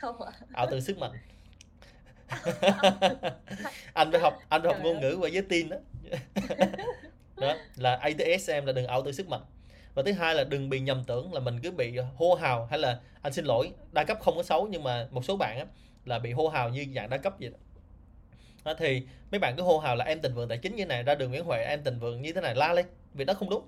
không 0.01 0.23
ạ? 0.23 0.33
Ảo 0.53 0.67
tưởng 0.71 0.81
sức 0.81 0.99
mạnh. 0.99 1.13
Anh 3.93 4.13
phải 4.13 4.21
học 4.21 4.39
anh 4.49 4.63
phải 4.63 4.73
học 4.73 4.83
ngôn 4.83 5.01
ngữ 5.01 5.19
và 5.21 5.29
giới 5.29 5.43
tin 5.43 5.69
đó. 5.69 5.77
Đó 7.37 7.55
là 7.77 7.97
ATSM 7.97 8.67
là 8.67 8.73
đừng 8.73 8.87
ảo 8.87 9.03
tưởng 9.03 9.15
sức 9.15 9.29
mạnh. 9.29 9.43
Và 9.95 10.03
thứ 10.03 10.13
hai 10.13 10.35
là 10.35 10.45
đừng 10.45 10.69
bị 10.69 10.81
nhầm 10.81 11.05
tưởng 11.07 11.33
là 11.33 11.41
mình 11.41 11.61
cứ 11.63 11.71
bị 11.71 11.99
hô 12.17 12.35
hào 12.35 12.67
hay 12.67 12.79
là 12.79 13.01
anh 13.23 13.33
xin 13.33 13.45
lỗi 13.45 13.73
đa 13.93 14.05
cấp 14.05 14.19
không 14.21 14.37
có 14.37 14.43
xấu 14.43 14.67
nhưng 14.67 14.83
mà 14.83 15.09
một 15.11 15.25
số 15.25 15.37
bạn 15.37 15.59
á, 15.59 15.65
là 16.05 16.19
bị 16.19 16.33
hô 16.33 16.49
hào 16.49 16.69
như 16.69 16.87
dạng 16.95 17.11
đa 17.11 17.17
cấp 17.17 17.35
vậy 17.41 17.51
đó. 17.51 17.59
đó 18.65 18.75
thì 18.79 19.03
mấy 19.31 19.39
bạn 19.39 19.55
cứ 19.57 19.63
hô 19.63 19.79
hào 19.79 19.97
là 19.97 20.05
em 20.05 20.21
tình 20.21 20.35
vượng 20.35 20.49
tài 20.49 20.59
chính 20.59 20.77
như 20.77 20.87
này 20.87 21.03
ra 21.03 21.15
đường 21.15 21.31
Nguyễn 21.31 21.45
Huệ 21.45 21.65
em 21.65 21.83
tình 21.83 21.99
vượng 21.99 22.23
như 22.23 22.33
thế 22.33 22.41
này 22.41 22.55
la 22.55 22.73
lên. 22.73 22.87
Việc 23.15 23.25
đó 23.25 23.35
không 23.35 23.51
đúng. 23.51 23.67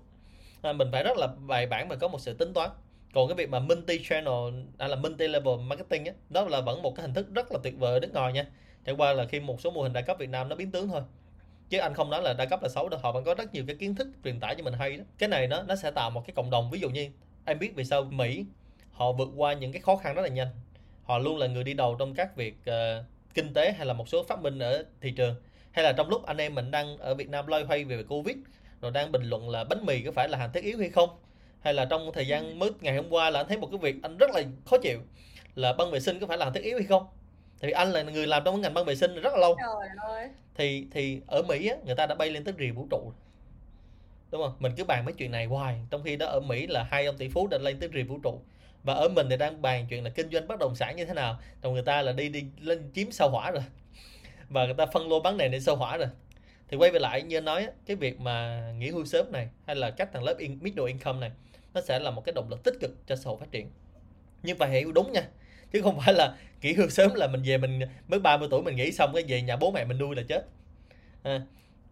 À, 0.63 0.73
mình 0.73 0.89
phải 0.93 1.03
rất 1.03 1.17
là 1.17 1.27
bài 1.27 1.67
bản 1.67 1.89
và 1.89 1.97
có 1.97 2.09
một 2.09 2.21
sự 2.21 2.35
tính 2.35 2.53
toán 2.55 2.71
còn 3.15 3.29
cái 3.29 3.35
việc 3.35 3.51
mà 3.51 3.59
multi 3.59 4.05
channel 4.05 4.35
hay 4.53 4.63
à, 4.79 4.89
là 4.89 4.97
multi 4.97 5.29
level 5.29 5.61
marketing 5.61 6.05
á 6.05 6.13
đó 6.31 6.45
là 6.45 6.61
vẫn 6.61 6.83
một 6.83 6.95
cái 6.97 7.03
hình 7.03 7.15
thức 7.15 7.35
rất 7.35 7.53
là 7.53 7.59
tuyệt 7.63 7.79
vời 7.79 7.93
ở 7.93 8.01
nước 8.01 8.15
ngoài 8.15 8.33
nha. 8.33 8.47
Chẳng 8.85 9.01
qua 9.01 9.13
là 9.13 9.27
khi 9.27 9.41
một 9.41 9.61
số 9.61 9.71
mô 9.71 9.83
hình 9.83 9.93
đa 9.93 10.01
cấp 10.01 10.17
Việt 10.19 10.29
Nam 10.29 10.49
nó 10.49 10.57
biến 10.57 10.71
tướng 10.71 10.89
thôi. 10.89 11.03
Chứ 11.69 11.79
anh 11.79 11.95
không 11.95 12.11
nói 12.11 12.23
là 12.23 12.33
đa 12.33 12.45
cấp 12.45 12.63
là 12.63 12.69
xấu 12.69 12.89
đâu 12.89 13.01
họ 13.03 13.13
vẫn 13.13 13.25
có 13.25 13.35
rất 13.35 13.55
nhiều 13.55 13.65
cái 13.67 13.77
kiến 13.77 13.95
thức 13.95 14.09
truyền 14.25 14.41
tải 14.41 14.55
cho 14.55 14.65
mình 14.65 14.75
hay 14.75 14.97
đó. 14.97 15.05
Cái 15.19 15.29
này 15.29 15.47
nó 15.47 15.63
nó 15.63 15.77
sẽ 15.77 15.91
tạo 15.91 16.11
một 16.11 16.23
cái 16.27 16.35
cộng 16.35 16.51
đồng. 16.51 16.71
Ví 16.71 16.81
dụ 16.81 16.91
như 16.91 17.09
em 17.45 17.59
biết 17.59 17.75
vì 17.75 17.85
sao 17.85 18.03
Mỹ 18.03 18.45
họ 18.93 19.13
vượt 19.13 19.29
qua 19.37 19.53
những 19.53 19.73
cái 19.73 19.83
khó 19.83 19.97
khăn 19.97 20.15
rất 20.15 20.23
là 20.23 20.29
nhanh. 20.29 20.49
Họ 21.05 21.19
luôn 21.19 21.39
là 21.39 21.47
người 21.47 21.65
đi 21.65 21.75
đầu 21.75 21.97
trong 21.99 22.15
các 22.15 22.37
việc 22.37 22.55
uh, 22.71 23.05
kinh 23.35 23.55
tế 23.55 23.73
hay 23.73 23.87
là 23.87 23.93
một 23.93 24.09
số 24.09 24.23
phát 24.23 24.43
minh 24.43 24.59
ở 24.59 24.85
thị 25.01 25.11
trường. 25.11 25.35
Hay 25.73 25.85
là 25.85 25.93
trong 25.93 26.09
lúc 26.09 26.27
anh 26.27 26.37
em 26.37 26.55
mình 26.55 26.71
đang 26.71 26.99
ở 26.99 27.15
Việt 27.15 27.29
Nam 27.29 27.47
loay 27.47 27.65
hoay 27.65 27.85
về 27.85 28.03
Covid 28.03 28.37
rồi 28.81 28.91
đang 28.91 29.13
bình 29.13 29.23
luận 29.25 29.51
là 29.51 29.65
bánh 29.65 29.87
mì 29.87 30.03
có 30.03 30.13
phải 30.13 30.29
là 30.29 30.39
hàng 30.39 30.53
thiết 30.53 30.65
yếu 30.65 30.79
hay 30.79 30.91
không? 30.91 31.11
Hay 31.61 31.75
là 31.75 31.85
trong 31.85 32.11
thời 32.15 32.27
gian 32.27 32.59
mới 32.59 32.71
ngày 32.81 32.97
hôm 32.97 33.09
qua 33.11 33.31
là 33.31 33.41
anh 33.41 33.49
thấy 33.49 33.59
một 33.59 33.69
cái 33.71 33.79
việc 33.79 33.97
anh 34.03 34.17
rất 34.19 34.31
là 34.31 34.43
khó 34.65 34.79
chịu 34.79 35.01
là 35.55 35.73
băng 35.73 35.91
vệ 35.91 36.01
sinh 36.01 36.21
có 36.21 36.27
phải 36.27 36.39
là 36.39 36.51
thiết 36.51 36.63
yếu 36.63 36.79
hay 36.79 36.87
không? 36.87 37.07
Thì 37.61 37.71
anh 37.71 37.93
là 37.93 38.03
người 38.03 38.27
làm 38.27 38.43
trong 38.45 38.55
cái 38.55 38.61
ngành 38.61 38.75
băng 38.75 38.85
vệ 38.85 38.95
sinh 38.95 39.15
rất 39.15 39.33
là 39.33 39.39
lâu. 39.39 39.57
Thì 40.55 40.87
thì 40.91 41.21
ở 41.27 41.43
Mỹ 41.43 41.69
á, 41.69 41.77
người 41.85 41.95
ta 41.95 42.07
đã 42.07 42.15
bay 42.15 42.31
lên 42.31 42.45
tới 42.45 42.55
rìa 42.59 42.71
vũ 42.71 42.87
trụ 42.91 43.13
đúng 44.31 44.43
không? 44.43 44.53
Mình 44.59 44.73
cứ 44.77 44.85
bàn 44.85 45.05
mấy 45.05 45.15
chuyện 45.15 45.31
này 45.31 45.47
hoài 45.47 45.81
trong 45.91 46.03
khi 46.03 46.17
đó 46.17 46.27
ở 46.27 46.41
Mỹ 46.41 46.67
là 46.67 46.83
hai 46.91 47.07
ông 47.07 47.17
tỷ 47.17 47.29
phú 47.29 47.47
đã 47.47 47.59
lên 47.59 47.81
tới 47.81 47.89
rìa 47.95 48.03
vũ 48.03 48.19
trụ. 48.23 48.41
Và 48.83 48.95
ở 48.95 49.09
mình 49.09 49.27
thì 49.31 49.37
đang 49.37 49.63
bàn 49.63 49.87
chuyện 49.91 50.05
là 50.05 50.11
kinh 50.11 50.31
doanh 50.31 50.49
bất 50.49 50.59
động 50.59 50.75
sản 50.75 50.97
như 50.97 51.05
thế 51.05 51.15
nào. 51.15 51.39
Còn 51.61 51.73
người 51.73 51.83
ta 51.83 52.03
là 52.03 52.13
đi 52.13 52.29
đi 52.29 52.45
lên 52.61 52.91
chiếm 52.95 53.11
sao 53.11 53.31
hỏa 53.31 53.51
rồi. 53.51 53.63
Và 54.49 54.65
người 54.65 54.75
ta 54.75 54.87
phân 54.87 55.09
lô 55.09 55.21
bán 55.21 55.37
nền 55.37 55.51
để 55.51 55.61
sao 55.61 55.77
hỏa 55.77 55.97
rồi. 55.97 56.09
Thì 56.69 56.77
quay 56.77 56.91
về 56.91 56.99
lại 56.99 57.23
như 57.23 57.41
nói 57.41 57.69
cái 57.87 57.97
việc 57.97 58.21
mà 58.21 58.69
nghỉ 58.79 58.91
hưu 58.91 59.05
sớm 59.05 59.33
này 59.33 59.49
hay 59.67 59.77
là 59.77 59.91
các 59.91 60.13
tầng 60.13 60.25
lớp 60.25 60.39
in, 60.39 60.59
middle 60.61 60.87
income 60.87 61.21
này 61.21 61.31
nó 61.79 61.85
sẽ 61.85 61.99
là 61.99 62.11
một 62.11 62.25
cái 62.25 62.33
động 62.33 62.49
lực 62.51 62.65
tích 62.65 62.75
cực 62.81 62.91
cho 63.07 63.17
xã 63.17 63.31
hội 63.31 63.37
phát 63.41 63.51
triển. 63.51 63.71
Nhưng 64.43 64.59
phải 64.59 64.71
hiểu 64.71 64.93
đúng 64.93 65.13
nha 65.13 65.29
chứ 65.73 65.83
không 65.83 66.01
phải 66.01 66.15
là 66.15 66.37
nghỉ 66.63 66.73
hưu 66.73 66.89
sớm 66.89 67.15
là 67.15 67.27
mình 67.27 67.43
về 67.45 67.59
mình 67.59 67.81
mới 68.09 68.21
30 68.21 68.49
tuổi 68.51 68.63
mình 68.63 68.77
nghỉ 68.77 68.93
xong 68.93 69.11
cái 69.15 69.25
về 69.29 69.43
nhà 69.43 69.57
bố 69.57 69.71
mẹ 69.71 69.85
mình 69.85 69.99
nuôi 69.99 70.17
là 70.17 70.23
chết. 70.29 70.47
À, 71.23 71.43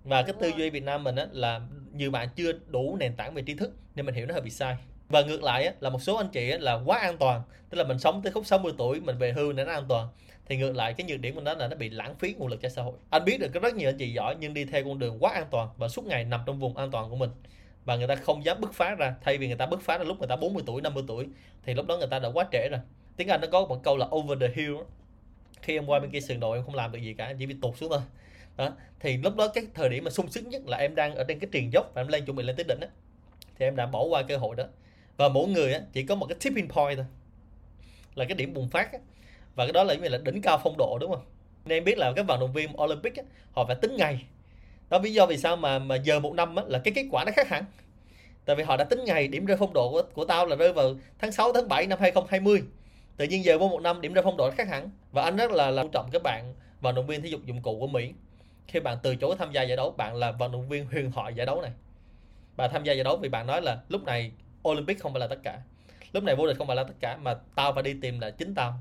và 0.04 0.22
cái 0.22 0.34
tư 0.40 0.52
duy 0.58 0.70
Việt 0.70 0.84
Nam 0.84 1.04
mình 1.04 1.16
á, 1.16 1.26
là 1.32 1.60
nhiều 1.92 2.10
bạn 2.10 2.28
chưa 2.36 2.52
đủ 2.66 2.96
nền 3.00 3.16
tảng 3.16 3.34
về 3.34 3.42
tri 3.46 3.54
thức 3.54 3.72
nên 3.94 4.06
mình 4.06 4.14
hiểu 4.14 4.26
nó 4.26 4.32
hơi 4.32 4.42
bị 4.42 4.50
sai. 4.50 4.76
Và 5.08 5.22
ngược 5.22 5.42
lại 5.42 5.66
á, 5.66 5.72
là 5.80 5.90
một 5.90 6.02
số 6.02 6.16
anh 6.16 6.28
chị 6.32 6.50
á, 6.50 6.58
là 6.60 6.80
quá 6.84 6.98
an 6.98 7.16
toàn 7.18 7.42
tức 7.70 7.78
là 7.78 7.84
mình 7.84 7.98
sống 7.98 8.22
tới 8.22 8.32
khúc 8.32 8.46
60 8.46 8.72
tuổi 8.78 9.00
mình 9.00 9.18
về 9.18 9.32
hưu 9.32 9.52
để 9.52 9.64
nó 9.64 9.72
an 9.72 9.84
toàn. 9.88 10.08
Thì 10.48 10.56
ngược 10.56 10.76
lại 10.76 10.94
cái 10.94 11.06
nhược 11.06 11.20
điểm 11.20 11.34
của 11.34 11.40
nó 11.40 11.54
là 11.54 11.68
nó 11.68 11.76
bị 11.76 11.90
lãng 11.90 12.14
phí 12.14 12.34
nguồn 12.38 12.48
lực 12.48 12.62
cho 12.62 12.68
xã 12.68 12.82
hội. 12.82 12.94
Anh 13.10 13.24
biết 13.24 13.40
được 13.40 13.48
có 13.54 13.60
rất 13.60 13.74
nhiều 13.74 13.88
anh 13.88 13.98
chị 13.98 14.12
giỏi 14.12 14.36
nhưng 14.40 14.54
đi 14.54 14.64
theo 14.64 14.84
con 14.84 14.98
đường 14.98 15.18
quá 15.20 15.32
an 15.32 15.46
toàn 15.50 15.68
và 15.76 15.88
suốt 15.88 16.06
ngày 16.06 16.24
nằm 16.24 16.40
trong 16.46 16.58
vùng 16.58 16.76
an 16.76 16.90
toàn 16.90 17.10
của 17.10 17.16
mình 17.16 17.30
và 17.86 17.96
người 17.96 18.06
ta 18.06 18.14
không 18.14 18.44
dám 18.44 18.60
bứt 18.60 18.74
phá 18.74 18.94
ra 18.94 19.14
thay 19.22 19.38
vì 19.38 19.46
người 19.46 19.56
ta 19.56 19.66
bứt 19.66 19.80
phá 19.82 19.98
ra 19.98 20.04
lúc 20.04 20.18
người 20.18 20.28
ta 20.28 20.36
40 20.36 20.62
tuổi 20.66 20.82
50 20.82 21.04
tuổi 21.08 21.26
thì 21.62 21.74
lúc 21.74 21.86
đó 21.86 21.96
người 21.96 22.08
ta 22.10 22.18
đã 22.18 22.28
quá 22.34 22.46
trễ 22.52 22.68
rồi. 22.70 22.80
Tiếng 23.16 23.28
Anh 23.28 23.40
nó 23.40 23.46
có 23.52 23.66
một 23.66 23.80
câu 23.82 23.96
là 23.96 24.06
over 24.16 24.40
the 24.40 24.48
hill 24.54 24.76
khi 25.62 25.78
em 25.78 25.86
qua 25.86 26.00
bên 26.00 26.10
kia 26.10 26.20
sườn 26.20 26.40
đồi 26.40 26.58
em 26.58 26.64
không 26.64 26.74
làm 26.74 26.92
được 26.92 26.98
gì 26.98 27.14
cả 27.14 27.34
chỉ 27.38 27.46
bị 27.46 27.54
tụt 27.62 27.76
xuống 27.76 27.90
thôi. 27.90 28.00
Đó 28.56 28.72
thì 29.00 29.16
lúc 29.16 29.36
đó 29.36 29.48
cái 29.48 29.66
thời 29.74 29.88
điểm 29.88 30.04
mà 30.04 30.10
sung 30.10 30.30
sướng 30.30 30.48
nhất 30.48 30.62
là 30.66 30.76
em 30.76 30.94
đang 30.94 31.14
ở 31.14 31.24
trên 31.28 31.38
cái 31.38 31.48
triền 31.52 31.72
dốc 31.72 31.90
và 31.94 32.00
em 32.00 32.08
lên 32.08 32.24
chuẩn 32.24 32.36
bị 32.36 32.44
lên 32.44 32.56
tới 32.56 32.64
đỉnh 32.68 32.80
á. 32.80 32.88
Thì 33.58 33.66
em 33.66 33.76
đã 33.76 33.86
bỏ 33.86 34.04
qua 34.04 34.22
cơ 34.22 34.36
hội 34.36 34.56
đó. 34.56 34.64
Và 35.16 35.28
mỗi 35.28 35.48
người 35.48 35.72
á 35.72 35.80
chỉ 35.92 36.02
có 36.02 36.14
một 36.14 36.26
cái 36.26 36.38
tipping 36.44 36.68
point 36.68 36.96
thôi 36.96 37.06
là 38.14 38.24
cái 38.24 38.34
điểm 38.34 38.54
bùng 38.54 38.68
phát 38.68 38.92
á. 38.92 38.98
và 39.54 39.64
cái 39.64 39.72
đó 39.72 39.84
là 39.84 39.94
như 39.94 40.08
là 40.08 40.18
đỉnh 40.18 40.42
cao 40.42 40.60
phong 40.62 40.76
độ 40.78 40.98
đúng 41.00 41.10
không? 41.10 41.24
Nên 41.64 41.78
em 41.78 41.84
biết 41.84 41.98
là 41.98 42.12
các 42.16 42.26
vận 42.26 42.40
động 42.40 42.52
viên 42.52 42.80
Olympic 42.82 43.16
á, 43.16 43.22
họ 43.52 43.64
phải 43.66 43.76
tính 43.76 43.96
ngày 43.96 44.24
đó 44.90 44.98
lý 44.98 45.12
do 45.12 45.26
vì 45.26 45.38
sao 45.38 45.56
mà 45.56 45.78
mà 45.78 45.96
giờ 45.96 46.20
một 46.20 46.34
năm 46.34 46.56
á, 46.56 46.62
là 46.66 46.78
cái 46.78 46.94
kết 46.94 47.06
quả 47.10 47.24
nó 47.24 47.32
khác 47.36 47.48
hẳn. 47.48 47.64
Tại 48.44 48.56
vì 48.56 48.62
họ 48.62 48.76
đã 48.76 48.84
tính 48.84 49.04
ngày 49.04 49.28
điểm 49.28 49.46
rơi 49.46 49.56
phong 49.56 49.72
độ 49.72 49.90
của, 49.90 50.02
của 50.14 50.24
tao 50.24 50.46
là 50.46 50.56
rơi 50.56 50.72
vào 50.72 50.94
tháng 51.18 51.32
6 51.32 51.52
tháng 51.52 51.68
7 51.68 51.86
năm 51.86 51.98
2020 52.00 52.62
tự 53.16 53.24
nhiên 53.24 53.44
giờ 53.44 53.58
qua 53.58 53.68
một 53.68 53.80
năm 53.80 54.00
điểm 54.00 54.12
rơi 54.12 54.24
phong 54.24 54.36
độ 54.36 54.48
nó 54.48 54.54
khác 54.56 54.68
hẳn. 54.68 54.90
Và 55.12 55.22
anh 55.22 55.36
rất 55.36 55.50
là, 55.50 55.70
là 55.70 55.82
tôn 55.82 55.92
trọng 55.92 56.10
các 56.12 56.22
bạn 56.22 56.54
vận 56.80 56.94
động 56.94 57.06
viên 57.06 57.22
thể 57.22 57.28
dục 57.28 57.40
dụng 57.44 57.62
cụ 57.62 57.80
của 57.80 57.86
Mỹ. 57.86 58.12
Khi 58.68 58.80
bạn 58.80 58.98
từ 59.02 59.16
chối 59.16 59.36
tham 59.38 59.52
gia 59.52 59.62
giải 59.62 59.76
đấu 59.76 59.90
bạn 59.90 60.14
là 60.14 60.32
vận 60.32 60.52
động 60.52 60.68
viên 60.68 60.86
huyền 60.86 61.12
thoại 61.12 61.34
giải 61.34 61.46
đấu 61.46 61.62
này. 61.62 61.70
Bạn 62.56 62.70
tham 62.72 62.84
gia 62.84 62.92
giải 62.92 63.04
đấu 63.04 63.16
vì 63.16 63.28
bạn 63.28 63.46
nói 63.46 63.62
là 63.62 63.78
lúc 63.88 64.04
này 64.04 64.32
Olympic 64.68 65.00
không 65.00 65.12
phải 65.12 65.20
là 65.20 65.26
tất 65.26 65.38
cả. 65.42 65.60
Lúc 66.12 66.24
này 66.24 66.36
vô 66.36 66.46
địch 66.46 66.56
không 66.58 66.66
phải 66.66 66.76
là 66.76 66.84
tất 66.84 66.94
cả 67.00 67.16
mà 67.16 67.34
tao 67.54 67.72
phải 67.72 67.82
đi 67.82 67.94
tìm 68.02 68.20
là 68.20 68.30
chính 68.30 68.54
tao. 68.54 68.74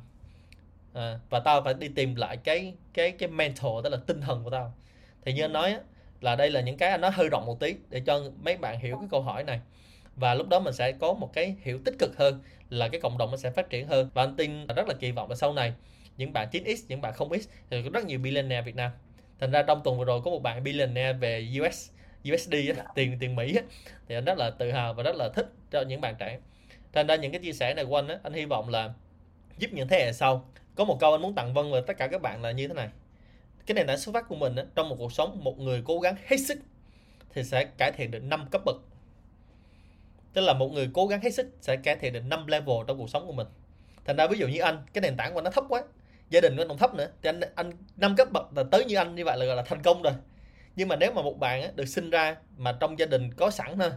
À, 0.94 1.20
và 1.30 1.40
tao 1.40 1.62
phải 1.62 1.74
đi 1.74 1.88
tìm 1.88 2.16
lại 2.16 2.38
cái 2.38 2.74
cái 2.94 3.12
cái 3.12 3.30
mental 3.30 3.72
tức 3.84 3.90
là 3.90 3.98
tinh 4.08 4.22
thần 4.22 4.44
của 4.44 4.50
tao. 4.50 4.74
Thì 5.26 5.34
như 5.34 5.44
anh 5.44 5.54
nói 5.54 5.72
á, 5.72 5.80
là 6.22 6.36
đây 6.36 6.52
là 6.52 6.62
những 6.62 6.78
cái 6.78 6.90
anh 6.90 7.02
nói 7.02 7.12
hơi 7.12 7.30
rộng 7.30 7.46
một 7.46 7.60
tí 7.60 7.76
để 7.90 8.02
cho 8.06 8.24
mấy 8.44 8.58
bạn 8.58 8.80
hiểu 8.80 8.98
cái 9.00 9.08
câu 9.12 9.22
hỏi 9.22 9.44
này. 9.44 9.60
Và 10.16 10.34
lúc 10.34 10.48
đó 10.50 10.60
mình 10.60 10.74
sẽ 10.74 10.92
có 10.92 11.14
một 11.14 11.34
cái 11.34 11.56
hiểu 11.62 11.80
tích 11.86 11.96
cực 12.00 12.18
hơn 12.18 12.40
là 12.70 12.88
cái 12.88 13.02
cộng 13.02 13.18
đồng 13.18 13.32
nó 13.32 13.38
sẽ 13.38 13.52
phát 13.52 13.70
triển 13.70 13.88
hơn. 13.88 14.10
Và 14.14 14.24
anh 14.24 14.36
tin 14.36 14.68
rất 14.68 14.88
là 14.88 14.94
kỳ 15.00 15.12
vọng 15.12 15.30
là 15.30 15.36
sau 15.36 15.54
này 15.54 15.74
những 16.18 16.34
bạn 16.34 16.48
9x 16.52 16.76
những 16.88 17.02
bạn 17.02 17.14
không 17.14 17.40
x 17.40 17.48
thì 17.70 17.82
có 17.84 17.90
rất 17.94 18.06
nhiều 18.06 18.20
billionaire 18.20 18.62
Việt 18.62 18.76
Nam. 18.76 18.92
Thành 19.40 19.52
ra 19.52 19.64
trong 19.64 19.82
tuần 19.84 19.98
vừa 19.98 20.06
rồi 20.06 20.22
có 20.26 20.32
một 20.32 20.44
bạn 20.44 20.64
billionaire 20.64 21.14
về 21.14 21.48
US 21.62 21.90
USD 22.34 22.54
á, 22.78 22.86
tiền 22.96 23.18
tiền 23.20 23.36
Mỹ 23.36 23.56
á, 23.56 23.62
thì 24.08 24.16
anh 24.16 24.26
rất 24.26 24.38
là 24.38 24.50
tự 24.50 24.72
hào 24.72 24.94
và 24.94 25.04
rất 25.04 25.16
là 25.16 25.30
thích 25.30 25.50
cho 25.72 25.82
những 25.82 26.02
bạn 26.02 26.16
trẻ. 26.20 26.40
Thành 26.94 27.08
ra 27.08 27.16
những 27.16 27.32
cái 27.32 27.42
chia 27.42 27.54
sẻ 27.54 27.74
này 27.74 27.86
của 27.86 27.96
anh 27.96 28.08
á, 28.08 28.18
anh 28.24 28.34
hy 28.34 28.46
vọng 28.46 28.70
là 28.70 28.94
giúp 29.58 29.68
những 29.74 29.88
thế 29.88 30.00
hệ 30.00 30.14
sau. 30.14 30.50
Có 30.76 30.86
một 30.86 30.98
câu 31.00 31.12
anh 31.12 31.22
muốn 31.22 31.36
tặng 31.36 31.54
vân 31.54 31.72
và 31.72 31.82
tất 31.88 31.98
cả 31.98 32.08
các 32.08 32.22
bạn 32.22 32.42
là 32.42 32.52
như 32.52 32.68
thế 32.68 32.74
này 32.74 32.90
cái 33.66 33.76
nền 33.76 33.88
tảng 33.88 33.98
xuất 33.98 34.12
phát 34.12 34.28
của 34.28 34.36
mình 34.36 34.56
trong 34.76 34.90
một 34.90 34.96
cuộc 35.00 35.12
sống 35.12 35.44
một 35.44 35.60
người 35.60 35.82
cố 35.86 36.00
gắng 36.00 36.16
hết 36.26 36.38
sức 36.38 36.58
thì 37.34 37.44
sẽ 37.44 37.66
cải 37.78 37.92
thiện 37.92 38.12
được 38.12 38.24
5 38.24 38.48
cấp 38.52 38.62
bậc. 38.66 38.76
Tức 40.34 40.42
là 40.42 40.54
một 40.54 40.72
người 40.74 40.90
cố 40.94 41.08
gắng 41.08 41.22
hết 41.22 41.32
sức 41.32 41.48
sẽ 41.62 41.76
cải 41.76 41.96
thiện 41.96 42.14
được 42.14 42.24
5 42.26 42.48
level 42.48 42.76
trong 42.88 42.98
cuộc 42.98 43.10
sống 43.10 43.28
của 43.28 43.34
mình. 43.34 43.48
Thành 44.06 44.16
ra 44.16 44.28
ví 44.28 44.38
dụ 44.38 44.48
như 44.48 44.60
anh 44.60 44.86
cái 44.94 45.02
nền 45.02 45.18
tảng 45.18 45.34
của 45.34 45.40
anh 45.40 45.44
nó 45.44 45.52
thấp 45.52 45.64
quá 45.70 45.84
gia 46.30 46.42
đình 46.42 46.56
của 46.56 46.62
anh 46.62 46.68
còn 46.68 46.78
thấp 46.78 46.94
nữa 46.94 47.08
thì 47.22 47.30
anh 47.30 47.40
anh 47.56 47.72
năm 47.98 48.16
cấp 48.16 48.32
bậc 48.32 48.58
là 48.58 48.64
tới 48.72 48.86
như 48.86 48.96
anh 48.96 49.16
như 49.16 49.26
vậy 49.26 49.38
là 49.38 49.46
gọi 49.46 49.56
là 49.56 49.62
thành 49.62 49.82
công 49.82 50.02
rồi. 50.02 50.14
Nhưng 50.76 50.88
mà 50.88 50.96
nếu 50.96 51.12
mà 51.12 51.22
một 51.22 51.40
bạn 51.40 51.62
á, 51.62 51.70
được 51.76 51.86
sinh 51.86 52.10
ra 52.10 52.36
mà 52.58 52.78
trong 52.80 53.00
gia 53.00 53.06
đình 53.06 53.34
có 53.34 53.50
sẵn 53.52 53.80
thôi 53.80 53.92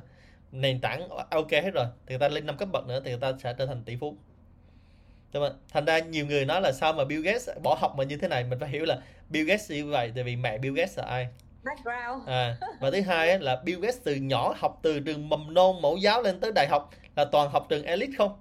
nền 0.53 0.81
tảng 0.81 1.09
ok 1.31 1.51
hết 1.51 1.71
rồi 1.75 1.87
thì 2.07 2.13
người 2.13 2.19
ta 2.19 2.29
lên 2.29 2.47
năm 2.47 2.57
cấp 2.57 2.69
bậc 2.73 2.87
nữa 2.87 3.01
thì 3.05 3.11
người 3.11 3.21
ta 3.21 3.33
sẽ 3.43 3.55
trở 3.59 3.67
thành 3.67 3.85
tỷ 3.85 3.97
phú. 3.97 4.17
Đúng 5.33 5.43
không? 5.43 5.59
Thành 5.73 5.85
ra 5.85 5.99
nhiều 5.99 6.27
người 6.27 6.45
nói 6.45 6.61
là 6.61 6.73
sao 6.73 6.93
mà 6.93 7.05
Bill 7.05 7.23
Gates 7.23 7.49
bỏ 7.63 7.75
học 7.81 7.95
mà 7.97 8.05
như 8.05 8.17
thế 8.17 8.29
này? 8.29 8.45
Mình 8.45 8.59
phải 8.61 8.69
hiểu 8.69 8.85
là 8.85 8.99
Bill 9.29 9.49
Gates 9.49 9.71
như 9.71 9.87
vậy 9.87 10.13
tại 10.15 10.25
vì 10.25 10.37
mẹ 10.37 10.59
Bill 10.59 10.77
Gates 10.77 10.99
là 10.99 11.05
ai? 11.05 11.29
Background. 11.65 12.29
À, 12.29 12.57
và 12.81 12.91
thứ 12.91 13.01
hai 13.01 13.39
là 13.39 13.57
Bill 13.65 13.81
Gates 13.81 13.99
từ 14.05 14.15
nhỏ 14.15 14.55
học 14.59 14.79
từ 14.83 15.01
trường 15.01 15.29
mầm 15.29 15.55
non 15.55 15.83
mẫu 15.83 15.97
giáo 15.97 16.23
lên 16.23 16.41
tới 16.41 16.53
đại 16.53 16.69
học 16.69 16.91
là 17.17 17.25
toàn 17.25 17.51
học 17.51 17.67
trường 17.69 17.85
elite 17.85 18.13
không? 18.19 18.39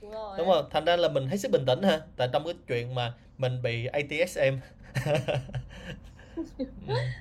Đúng 0.00 0.10
rồi. 0.10 0.38
Đúng 0.38 0.48
không? 0.48 0.68
Thành 0.70 0.84
ra 0.84 0.96
là 0.96 1.08
mình 1.08 1.28
hết 1.28 1.36
sức 1.36 1.50
bình 1.50 1.66
tĩnh 1.66 1.82
ha. 1.82 2.00
Tại 2.16 2.28
trong 2.32 2.44
cái 2.44 2.54
chuyện 2.68 2.94
mà 2.94 3.12
mình 3.38 3.62
bị 3.62 3.86
ATSM 3.86 4.56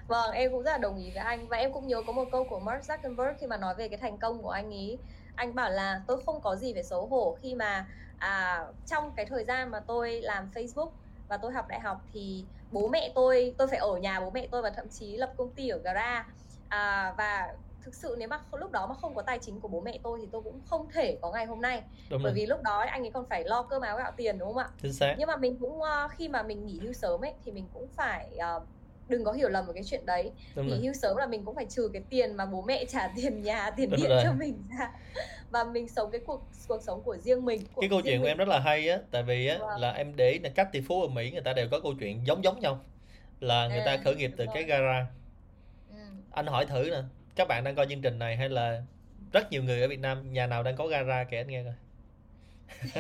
vâng 0.07 0.31
em 0.31 0.51
cũng 0.51 0.63
rất 0.63 0.71
là 0.71 0.77
đồng 0.77 0.97
ý 0.97 1.09
với 1.09 1.23
anh. 1.23 1.47
Và 1.47 1.57
em 1.57 1.73
cũng 1.73 1.87
nhớ 1.87 2.01
có 2.07 2.13
một 2.13 2.25
câu 2.31 2.43
của 2.43 2.59
Mark 2.59 2.83
Zuckerberg 2.83 3.33
khi 3.39 3.47
mà 3.47 3.57
nói 3.57 3.75
về 3.75 3.87
cái 3.87 3.97
thành 3.97 4.17
công 4.17 4.41
của 4.41 4.49
anh 4.49 4.71
ý 4.71 4.97
anh 5.35 5.55
bảo 5.55 5.71
là 5.71 6.01
tôi 6.07 6.21
không 6.25 6.41
có 6.41 6.55
gì 6.55 6.73
phải 6.73 6.83
xấu 6.83 7.05
hổ 7.05 7.37
khi 7.41 7.55
mà 7.55 7.87
à, 8.17 8.65
trong 8.85 9.11
cái 9.15 9.25
thời 9.25 9.43
gian 9.43 9.71
mà 9.71 9.79
tôi 9.79 10.21
làm 10.21 10.51
Facebook 10.53 10.89
và 11.27 11.37
tôi 11.37 11.53
học 11.53 11.67
đại 11.67 11.79
học 11.79 11.97
thì 12.13 12.45
bố 12.71 12.87
mẹ 12.87 13.11
tôi 13.15 13.55
tôi 13.57 13.67
phải 13.67 13.77
ở 13.77 13.97
nhà 13.97 14.19
bố 14.19 14.29
mẹ 14.29 14.47
tôi 14.51 14.61
và 14.61 14.69
thậm 14.69 14.89
chí 14.89 15.17
lập 15.17 15.33
công 15.37 15.53
ty 15.53 15.69
ở 15.69 15.77
gara. 15.77 16.25
À, 16.69 17.13
và 17.17 17.53
thực 17.85 17.95
sự 17.95 18.15
nếu 18.19 18.27
mà 18.27 18.39
lúc 18.51 18.71
đó 18.71 18.87
mà 18.87 18.95
không 18.95 19.15
có 19.15 19.21
tài 19.21 19.39
chính 19.39 19.59
của 19.59 19.67
bố 19.67 19.81
mẹ 19.81 19.99
tôi 20.03 20.19
thì 20.21 20.27
tôi 20.31 20.41
cũng 20.41 20.61
không 20.65 20.89
thể 20.93 21.17
có 21.21 21.31
ngày 21.31 21.45
hôm 21.45 21.61
nay. 21.61 21.83
Đúng 22.09 22.23
bởi 22.23 22.31
rồi. 22.31 22.33
vì 22.35 22.45
lúc 22.45 22.61
đó 22.61 22.85
anh 22.89 23.03
ấy 23.03 23.11
còn 23.11 23.25
phải 23.29 23.43
lo 23.43 23.63
cơm 23.63 23.81
áo 23.81 23.97
gạo 23.97 24.11
tiền 24.17 24.39
đúng 24.39 24.47
không 24.53 24.57
ạ? 24.57 24.69
Chính 24.81 24.93
xác. 24.93 25.15
Nhưng 25.17 25.27
mà 25.27 25.35
mình 25.35 25.57
cũng 25.59 25.79
uh, 25.79 26.11
khi 26.11 26.29
mà 26.29 26.43
mình 26.43 26.65
nghỉ 26.65 26.79
hưu 26.79 26.93
sớm 26.93 27.25
ấy 27.25 27.33
thì 27.45 27.51
mình 27.51 27.67
cũng 27.73 27.87
phải 27.87 28.37
uh, 28.57 28.63
đừng 29.09 29.23
có 29.23 29.31
hiểu 29.31 29.49
lầm 29.49 29.65
một 29.67 29.73
cái 29.73 29.83
chuyện 29.83 30.05
đấy 30.05 30.31
đúng 30.55 30.67
nghỉ 30.67 30.79
hưu 30.83 30.93
sớm 30.93 31.17
là 31.17 31.25
mình 31.25 31.45
cũng 31.45 31.55
phải 31.55 31.65
trừ 31.69 31.89
cái 31.93 32.01
tiền 32.09 32.35
mà 32.37 32.45
bố 32.45 32.61
mẹ 32.61 32.85
trả 32.85 33.07
tiền 33.15 33.41
nhà 33.41 33.69
tiền 33.77 33.89
Đúng 33.89 33.99
điện 33.99 34.09
rồi. 34.09 34.21
cho 34.23 34.33
mình 34.33 34.63
ra 34.79 34.91
và 35.51 35.63
mình 35.63 35.87
sống 35.89 36.11
cái 36.11 36.21
cuộc 36.25 36.43
cuộc 36.67 36.81
sống 36.83 37.01
của 37.03 37.17
riêng 37.17 37.45
mình 37.45 37.61
của 37.73 37.81
cái 37.81 37.89
câu 37.89 38.01
chuyện 38.01 38.17
của 38.19 38.23
mình. 38.23 38.31
em 38.31 38.37
rất 38.37 38.47
là 38.47 38.59
hay 38.59 38.89
á 38.89 38.97
tại 39.11 39.23
vì 39.23 39.47
á 39.47 39.57
Vâng. 39.59 39.79
là 39.81 39.91
em 39.91 40.15
để 40.15 40.29
ý 40.31 40.39
là 40.39 40.49
các 40.55 40.71
tỷ 40.71 40.81
phú 40.81 41.01
ở 41.01 41.07
Mỹ 41.07 41.31
người 41.31 41.41
ta 41.41 41.53
đều 41.53 41.67
có 41.71 41.79
câu 41.79 41.93
chuyện 41.99 42.27
giống 42.27 42.43
giống 42.43 42.59
nhau 42.59 42.79
là 43.39 43.67
người 43.67 43.81
ta 43.85 43.91
À, 43.91 44.01
khởi 44.03 44.15
nghiệp 44.15 44.31
từ 44.37 44.45
rồi. 44.45 44.53
cái 44.53 44.63
gara 44.63 45.05
ừ. 45.91 45.95
anh 46.31 46.47
hỏi 46.47 46.65
thử 46.65 46.89
nè 46.91 47.01
các 47.35 47.47
bạn 47.47 47.63
đang 47.63 47.75
coi 47.75 47.85
chương 47.89 48.01
trình 48.01 48.19
này 48.19 48.37
hay 48.37 48.49
là 48.49 48.81
rất 49.31 49.51
nhiều 49.51 49.63
người 49.63 49.81
ở 49.81 49.87
Việt 49.87 49.99
Nam 49.99 50.33
nhà 50.33 50.47
nào 50.47 50.63
đang 50.63 50.75
có 50.75 50.87
gara 50.87 51.23
kể 51.23 51.37
anh 51.37 51.47
nghe 51.47 51.63
coi 51.63 51.73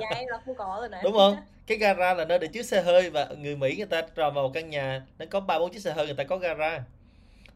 nhà 0.00 0.08
em 0.16 0.28
là 0.28 0.38
không 0.44 0.54
có 0.54 0.76
rồi 0.80 0.88
này 0.88 1.00
đúng 1.04 1.12
không? 1.12 1.36
Cái 1.66 1.78
gara 1.78 2.14
là 2.14 2.24
nơi 2.24 2.38
để 2.38 2.46
chứa 2.46 2.62
xe 2.62 2.82
hơi 2.82 3.10
và 3.10 3.28
người 3.38 3.56
Mỹ 3.56 3.76
người 3.76 3.86
ta 3.86 4.02
vào 4.14 4.30
một 4.30 4.50
căn 4.54 4.70
nhà 4.70 5.02
nó 5.18 5.26
có 5.30 5.40
ba 5.40 5.58
bốn 5.58 5.72
chiếc 5.72 5.80
xe 5.80 5.92
hơi 5.92 6.06
người 6.06 6.14
ta 6.14 6.24
có 6.24 6.36
gara. 6.36 6.84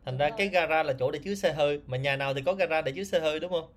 Thành 0.04 0.16
ra 0.16 0.30
cái 0.30 0.48
gara 0.48 0.82
là 0.82 0.92
chỗ 0.98 1.10
để 1.10 1.18
chứa 1.24 1.34
xe 1.34 1.52
hơi 1.52 1.80
mà 1.86 1.96
nhà 1.96 2.16
nào 2.16 2.34
thì 2.34 2.42
có 2.46 2.52
gara 2.52 2.80
để 2.80 2.92
chứa 2.92 3.04
xe 3.04 3.20
hơi 3.20 3.40
đúng 3.40 3.50
không? 3.50 3.68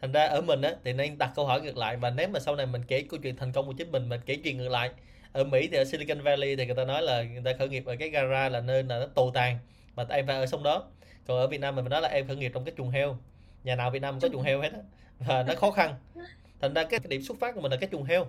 Thành 0.00 0.12
ra 0.12 0.26
ở 0.26 0.40
mình 0.40 0.62
á 0.62 0.72
thì 0.84 0.92
nên 0.92 1.18
đặt 1.18 1.30
câu 1.36 1.46
hỏi 1.46 1.60
ngược 1.60 1.76
lại 1.76 1.96
và 1.96 2.10
nếu 2.10 2.28
mà 2.28 2.40
sau 2.40 2.56
này 2.56 2.66
mình 2.66 2.82
kể 2.88 3.04
câu 3.10 3.20
chuyện 3.22 3.36
thành 3.36 3.52
công 3.52 3.66
của 3.66 3.72
chính 3.72 3.92
mình 3.92 4.08
mình 4.08 4.20
kể 4.26 4.36
chuyện 4.44 4.58
ngược 4.58 4.68
lại 4.68 4.90
ở 5.32 5.44
Mỹ 5.44 5.68
thì 5.72 5.76
ở 5.76 5.84
Silicon 5.84 6.20
Valley 6.20 6.56
thì 6.56 6.66
người 6.66 6.74
ta 6.74 6.84
nói 6.84 7.02
là 7.02 7.22
người 7.22 7.42
ta 7.44 7.52
khởi 7.58 7.68
nghiệp 7.68 7.86
ở 7.86 7.96
cái 7.98 8.08
gara 8.08 8.48
là 8.48 8.60
nơi 8.60 8.82
là 8.82 8.98
nó 8.98 9.06
tồi 9.14 9.30
tàn 9.34 9.58
và 9.94 10.06
em 10.08 10.26
phải 10.26 10.36
ở 10.36 10.46
xong 10.46 10.62
đó. 10.62 10.84
Còn 11.26 11.38
ở 11.38 11.46
Việt 11.46 11.60
Nam 11.60 11.76
mình 11.76 11.84
nói 11.84 12.00
là 12.00 12.08
em 12.08 12.26
khởi 12.26 12.36
nghiệp 12.36 12.50
trong 12.54 12.64
cái 12.64 12.74
chuồng 12.78 12.90
heo. 12.90 13.18
Nhà 13.64 13.74
nào 13.74 13.90
Việt 13.90 14.02
Nam 14.02 14.20
có 14.20 14.28
chuồng 14.28 14.42
heo 14.42 14.60
hết 14.60 14.72
á 14.72 14.78
và 15.18 15.42
nó 15.42 15.54
khó 15.54 15.70
khăn 15.70 15.94
thành 16.62 16.74
ra 16.74 16.84
cái 16.84 17.00
điểm 17.08 17.22
xuất 17.22 17.38
phát 17.40 17.54
của 17.54 17.60
mình 17.60 17.70
là 17.70 17.76
cái 17.80 17.88
chuồng 17.92 18.04
heo. 18.04 18.26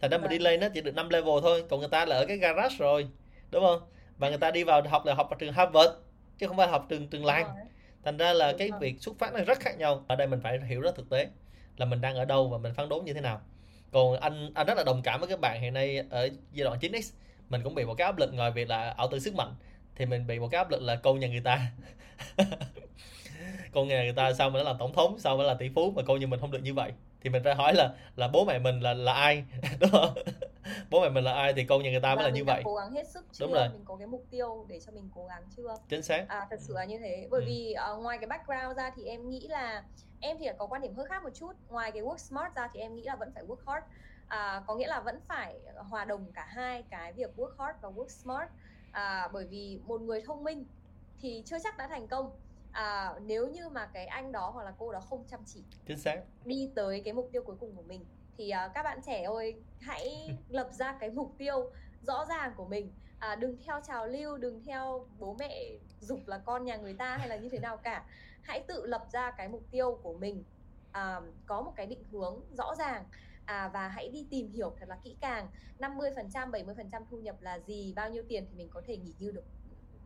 Thành 0.00 0.10
ra 0.10 0.18
mình 0.18 0.30
đi 0.30 0.36
Vâng. 0.38 0.44
lên 0.44 0.60
nó 0.60 0.68
chỉ 0.74 0.80
được 0.80 0.94
5 0.94 1.08
level 1.08 1.34
thôi 1.42 1.64
còn 1.70 1.80
người 1.80 1.88
ta 1.88 2.04
là 2.04 2.16
ở 2.16 2.26
cái 2.26 2.36
garage 2.36 2.76
rồi 2.78 3.08
đúng 3.50 3.64
không? 3.64 3.80
Và 4.18 4.28
người 4.28 4.38
ta 4.38 4.50
đi 4.50 4.64
vào 4.64 4.82
học 4.82 5.06
là 5.06 5.14
học 5.14 5.30
ở 5.30 5.36
trường 5.38 5.52
Harvard 5.52 5.90
chứ 6.38 6.46
không 6.46 6.56
phải 6.56 6.68
học 6.68 6.86
trường 6.88 7.08
trường 7.08 7.24
làng 7.24 7.46
thành 8.04 8.16
ra 8.16 8.32
là 8.32 8.52
cái 8.58 8.70
việc 8.80 9.02
xuất 9.02 9.18
phát 9.18 9.34
nó 9.34 9.40
rất 9.44 9.60
khác 9.60 9.78
nhau. 9.78 10.04
Ở 10.08 10.16
đây 10.16 10.26
mình 10.26 10.40
phải 10.40 10.60
hiểu 10.68 10.80
rất 10.80 10.96
thực 10.96 11.10
tế 11.10 11.28
là 11.76 11.86
mình 11.86 12.00
đang 12.00 12.16
ở 12.16 12.24
đâu 12.24 12.48
và 12.48 12.58
mình 12.58 12.74
phán 12.74 12.88
đấu 12.88 13.02
như 13.02 13.12
thế 13.12 13.20
nào. 13.20 13.40
Còn 13.92 14.20
anh 14.20 14.50
anh 14.54 14.66
rất 14.66 14.76
là 14.76 14.84
đồng 14.84 15.02
cảm 15.02 15.20
với 15.20 15.28
các 15.28 15.40
bạn 15.40 15.60
hiện 15.60 15.74
nay 15.74 16.02
ở 16.10 16.28
giai 16.52 16.64
đoạn 16.64 16.78
9x 16.78 17.12
mình 17.48 17.62
cũng 17.64 17.74
bị 17.74 17.84
một 17.84 17.94
cái 17.94 18.04
áp 18.04 18.18
lực 18.18 18.34
ngoài 18.34 18.50
việc 18.50 18.68
là 18.68 18.90
ảo 18.90 19.08
tưởng 19.10 19.20
sức 19.20 19.34
mạnh 19.34 19.54
thì 19.96 20.06
mình 20.06 20.26
bị 20.26 20.38
một 20.38 20.48
cái 20.50 20.58
áp 20.58 20.70
lực 20.70 20.82
là 20.82 20.96
câu 20.96 21.16
nhà 21.16 21.28
người 21.28 21.40
ta. 21.40 21.60
Con 23.72 23.88
nhà 23.88 24.02
người 24.02 24.12
ta 24.12 24.32
sao 24.32 24.50
mà 24.50 24.58
nó 24.58 24.64
làm 24.64 24.76
tổng 24.78 24.92
thống 24.92 25.18
sao 25.18 25.36
mà 25.36 25.44
là 25.44 25.54
tỷ 25.54 25.68
phú 25.74 25.92
mà 25.96 26.02
câu 26.06 26.16
như 26.16 26.26
mình 26.26 26.40
không 26.40 26.50
được 26.50 26.62
như 26.62 26.74
vậy 26.74 26.92
thì 27.20 27.30
mình 27.30 27.42
phải 27.44 27.54
hỏi 27.54 27.74
là 27.74 27.94
là 28.16 28.28
bố 28.28 28.44
mẹ 28.44 28.58
mình 28.58 28.80
là 28.80 28.94
là 28.94 29.12
ai? 29.12 29.44
Đúng 29.80 29.90
không? 29.90 30.14
Bố 30.90 31.00
mẹ 31.00 31.08
mình 31.08 31.24
là 31.24 31.32
ai 31.32 31.52
thì 31.52 31.64
câu 31.64 31.80
nhà 31.80 31.90
người 31.90 32.00
ta 32.00 32.08
mới 32.14 32.16
Và 32.16 32.22
là 32.22 32.34
như 32.34 32.44
vậy. 32.44 32.62
cố 32.64 32.74
gắng 32.74 32.92
hết 32.92 33.08
sức 33.14 33.26
chưa? 33.32 33.44
Đúng 33.46 33.54
rồi. 33.54 33.68
mình 33.72 33.84
có 33.84 33.96
cái 33.96 34.06
mục 34.06 34.24
tiêu 34.30 34.66
để 34.68 34.80
cho 34.86 34.92
mình 34.92 35.10
cố 35.14 35.26
gắng 35.26 35.42
chưa? 35.56 35.74
Chính 35.88 36.02
xác. 36.02 36.24
À 36.28 36.46
thật 36.50 36.56
sự 36.60 36.74
là 36.74 36.84
như 36.84 36.98
thế. 36.98 37.28
Bởi 37.30 37.40
Ừ. 37.40 37.44
vì 37.46 37.72
ờ, 37.72 37.96
ngoài 37.96 38.18
cái 38.20 38.26
background 38.26 38.76
ra 38.76 38.90
thì 38.96 39.04
em 39.04 39.28
nghĩ 39.28 39.48
là 39.48 39.84
em 40.20 40.36
thì 40.40 40.46
có 40.58 40.66
quan 40.66 40.82
điểm 40.82 40.94
hơi 40.94 41.06
khác 41.08 41.22
một 41.22 41.30
chút. 41.34 41.52
Ngoài 41.68 41.92
cái 41.92 42.02
work 42.02 42.16
smart 42.16 42.54
ra 42.54 42.68
thì 42.74 42.80
em 42.80 42.94
nghĩ 42.94 43.02
là 43.04 43.16
vẫn 43.16 43.30
phải 43.34 43.44
work 43.44 43.72
hard. 43.72 43.86
À, 44.26 44.62
có 44.66 44.74
nghĩa 44.74 44.86
là 44.86 45.00
vẫn 45.00 45.20
phải 45.28 45.60
hòa 45.76 46.04
đồng 46.04 46.32
cả 46.32 46.44
hai 46.48 46.82
cái 46.90 47.12
việc 47.12 47.30
work 47.36 47.52
hard 47.58 47.78
và 47.82 47.88
work 47.88 48.08
smart. 48.08 48.48
À, 48.90 49.28
bởi 49.32 49.46
vì 49.46 49.80
một 49.84 50.00
người 50.00 50.22
thông 50.26 50.44
minh 50.44 50.64
thì 51.20 51.42
chưa 51.46 51.56
chắc 51.64 51.76
đã 51.78 51.88
thành 51.88 52.08
công 52.08 52.30
à, 52.72 53.14
nếu 53.26 53.46
như 53.46 53.68
mà 53.68 53.86
cái 53.86 54.06
anh 54.06 54.32
đó 54.32 54.50
hoặc 54.54 54.64
là 54.64 54.72
cô 54.78 54.92
đó 54.92 55.00
không 55.00 55.24
chăm 55.30 55.40
chỉ 55.46 55.64
chính 55.86 55.98
xác. 55.98 56.22
đi 56.44 56.70
tới 56.74 57.02
cái 57.04 57.14
mục 57.14 57.28
tiêu 57.32 57.42
cuối 57.46 57.56
cùng 57.60 57.76
của 57.76 57.82
mình 57.82 58.04
thì 58.38 58.50
à, 58.50 58.68
các 58.74 58.82
bạn 58.82 59.00
trẻ 59.06 59.22
ơi 59.22 59.56
hãy 59.80 60.30
lập 60.48 60.68
ra 60.72 60.96
cái 61.00 61.10
mục 61.10 61.34
tiêu 61.38 61.70
rõ 62.02 62.24
ràng 62.28 62.52
của 62.56 62.64
mình. 62.64 62.92
À, 63.18 63.36
đừng 63.36 63.56
theo 63.66 63.80
trào 63.86 64.06
lưu 64.06 64.38
đừng 64.38 64.62
theo 64.64 65.06
bố 65.18 65.36
mẹ 65.38 65.70
dục 66.00 66.20
là 66.26 66.38
con 66.38 66.64
nhà 66.64 66.76
người 66.76 66.94
ta 66.94 67.16
hay 67.16 67.28
là 67.28 67.36
như 67.36 67.48
thế 67.48 67.58
nào 67.58 67.76
cả. 67.76 68.04
Hãy 68.42 68.64
tự 68.68 68.86
lập 68.86 69.06
ra 69.12 69.30
cái 69.30 69.48
mục 69.48 69.62
tiêu 69.70 69.98
của 70.02 70.14
mình 70.14 70.44
à, 70.92 71.20
có 71.46 71.62
một 71.62 71.72
cái 71.76 71.86
định 71.86 72.04
hướng 72.10 72.40
rõ 72.58 72.74
ràng. 72.78 73.04
À, 73.44 73.68
và 73.68 73.88
hãy 73.88 74.08
đi 74.08 74.26
tìm 74.30 74.52
hiểu 74.52 74.72
thật 74.80 74.88
là 74.88 74.98
kỹ 75.04 75.16
càng. 75.20 75.48
50% 75.78 76.50
70% 76.50 77.02
thu 77.10 77.18
nhập 77.18 77.36
là 77.40 77.58
gì 77.58 77.92
bao 77.96 78.10
nhiêu 78.10 78.22
tiền 78.28 78.46
thì 78.48 78.54
mình 78.56 78.68
có 78.68 78.82
thể 78.86 78.96
nghỉ 78.96 79.14
hưu 79.20 79.32
được 79.32 79.44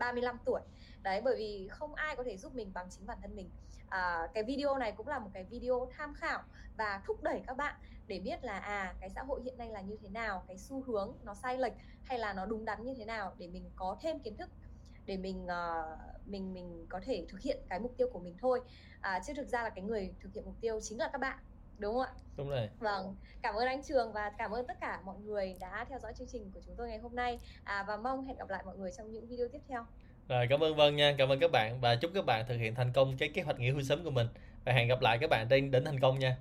35 0.02 0.38
tuổi. 0.44 0.61
Đấy 1.02 1.21
bởi 1.25 1.37
vì 1.37 1.68
không 1.71 1.94
ai 1.94 2.16
có 2.16 2.23
thể 2.25 2.37
giúp 2.37 2.54
mình 2.54 2.73
bằng 2.75 2.87
chính 2.90 3.06
bản 3.06 3.18
thân 3.23 3.37
mình. 3.37 3.50
À, 3.88 4.28
cái 4.35 4.44
video 4.44 4.78
này 4.78 4.92
cũng 4.92 5.09
là 5.09 5.18
một 5.18 5.30
cái 5.35 5.44
video 5.44 5.88
tham 5.97 6.14
khảo 6.14 6.42
và 6.76 7.02
thúc 7.06 7.23
đẩy 7.23 7.42
các 7.47 7.56
bạn 7.56 7.75
để 8.06 8.21
biết 8.21 8.44
là 8.44 8.59
à 8.59 8.94
cái 9.00 9.11
xã 9.11 9.23
hội 9.23 9.40
hiện 9.44 9.59
nay 9.59 9.68
là 9.68 9.80
như 9.80 9.97
thế 10.02 10.09
nào 10.09 10.44
cái 10.49 10.59
xu 10.59 10.82
hướng 10.82 11.16
nó 11.23 11.35
sai 11.35 11.59
lệch 11.59 11.73
hay 12.04 12.18
là 12.18 12.32
nó 12.32 12.47
đúng 12.47 12.64
đắn 12.64 12.85
như 12.85 12.94
thế 12.99 13.04
nào 13.04 13.35
để 13.38 13.47
mình 13.47 13.71
có 13.76 13.97
thêm 14.00 14.18
kiến 14.18 14.37
thức 14.37 14.50
để 15.06 15.16
mình 15.16 15.47
uh, 15.47 16.28
mình 16.28 16.54
mình 16.54 16.87
có 16.88 17.00
thể 17.04 17.26
thực 17.28 17.40
hiện 17.40 17.59
cái 17.68 17.80
mục 17.80 17.94
tiêu 17.97 18.09
của 18.12 18.18
mình 18.18 18.37
thôi. 18.40 18.61
À, 19.00 19.21
chứ 19.26 19.32
thực 19.37 19.49
ra 19.49 19.62
là 19.62 19.71
cái 19.71 19.85
người 19.85 20.14
thực 20.21 20.35
hiện 20.35 20.44
mục 20.44 20.54
tiêu 20.61 20.80
chính 20.80 20.99
là 20.99 21.09
các 21.12 21.21
bạn 21.21 21.38
đúng 21.82 21.94
không 21.94 22.02
ạ 22.02 22.12
đúng 22.36 22.48
rồi 22.50 22.68
Vâng, 22.78 23.16
cảm 23.42 23.54
ơn 23.54 23.66
anh 23.66 23.82
Trường 23.88 24.12
và 24.12 24.30
cảm 24.38 24.50
ơn 24.50 24.66
tất 24.66 24.80
cả 24.80 25.00
mọi 25.04 25.16
người 25.18 25.56
đã 25.60 25.84
theo 25.88 25.98
dõi 25.98 26.12
chương 26.18 26.28
trình 26.32 26.50
của 26.54 26.60
chúng 26.66 26.74
tôi 26.76 26.88
ngày 26.88 26.98
hôm 26.98 27.16
nay 27.16 27.38
à, 27.64 27.84
và 27.88 27.96
mong 27.96 28.24
hẹn 28.26 28.36
gặp 28.36 28.50
lại 28.50 28.62
mọi 28.66 28.76
người 28.78 28.90
trong 28.98 29.12
những 29.12 29.26
video 29.28 29.48
tiếp 29.52 29.60
theo. 29.68 29.86
Rồi 30.28 30.46
cảm 30.50 30.60
ơn 30.62 30.76
Vân 30.76 30.96
nha, 30.96 31.14
cảm 31.18 31.28
ơn 31.28 31.40
các 31.40 31.50
bạn 31.52 31.80
và 31.80 31.96
chúc 31.96 32.10
các 32.14 32.24
bạn 32.26 32.44
thực 32.48 32.56
hiện 32.56 32.74
thành 32.74 32.92
công 32.92 33.16
cái 33.18 33.28
kế 33.34 33.42
hoạch 33.42 33.58
nghỉ 33.58 33.70
hưu 33.70 33.82
sớm 33.82 34.04
của 34.04 34.10
mình. 34.10 34.26
Và 34.64 34.72
hẹn 34.72 34.88
gặp 34.88 35.00
lại 35.02 35.18
các 35.20 35.30
bạn 35.30 35.46
trên 35.50 35.70
đỉnh 35.70 35.84
thành 35.84 36.00
công 36.00 36.18
nha. 36.18 36.30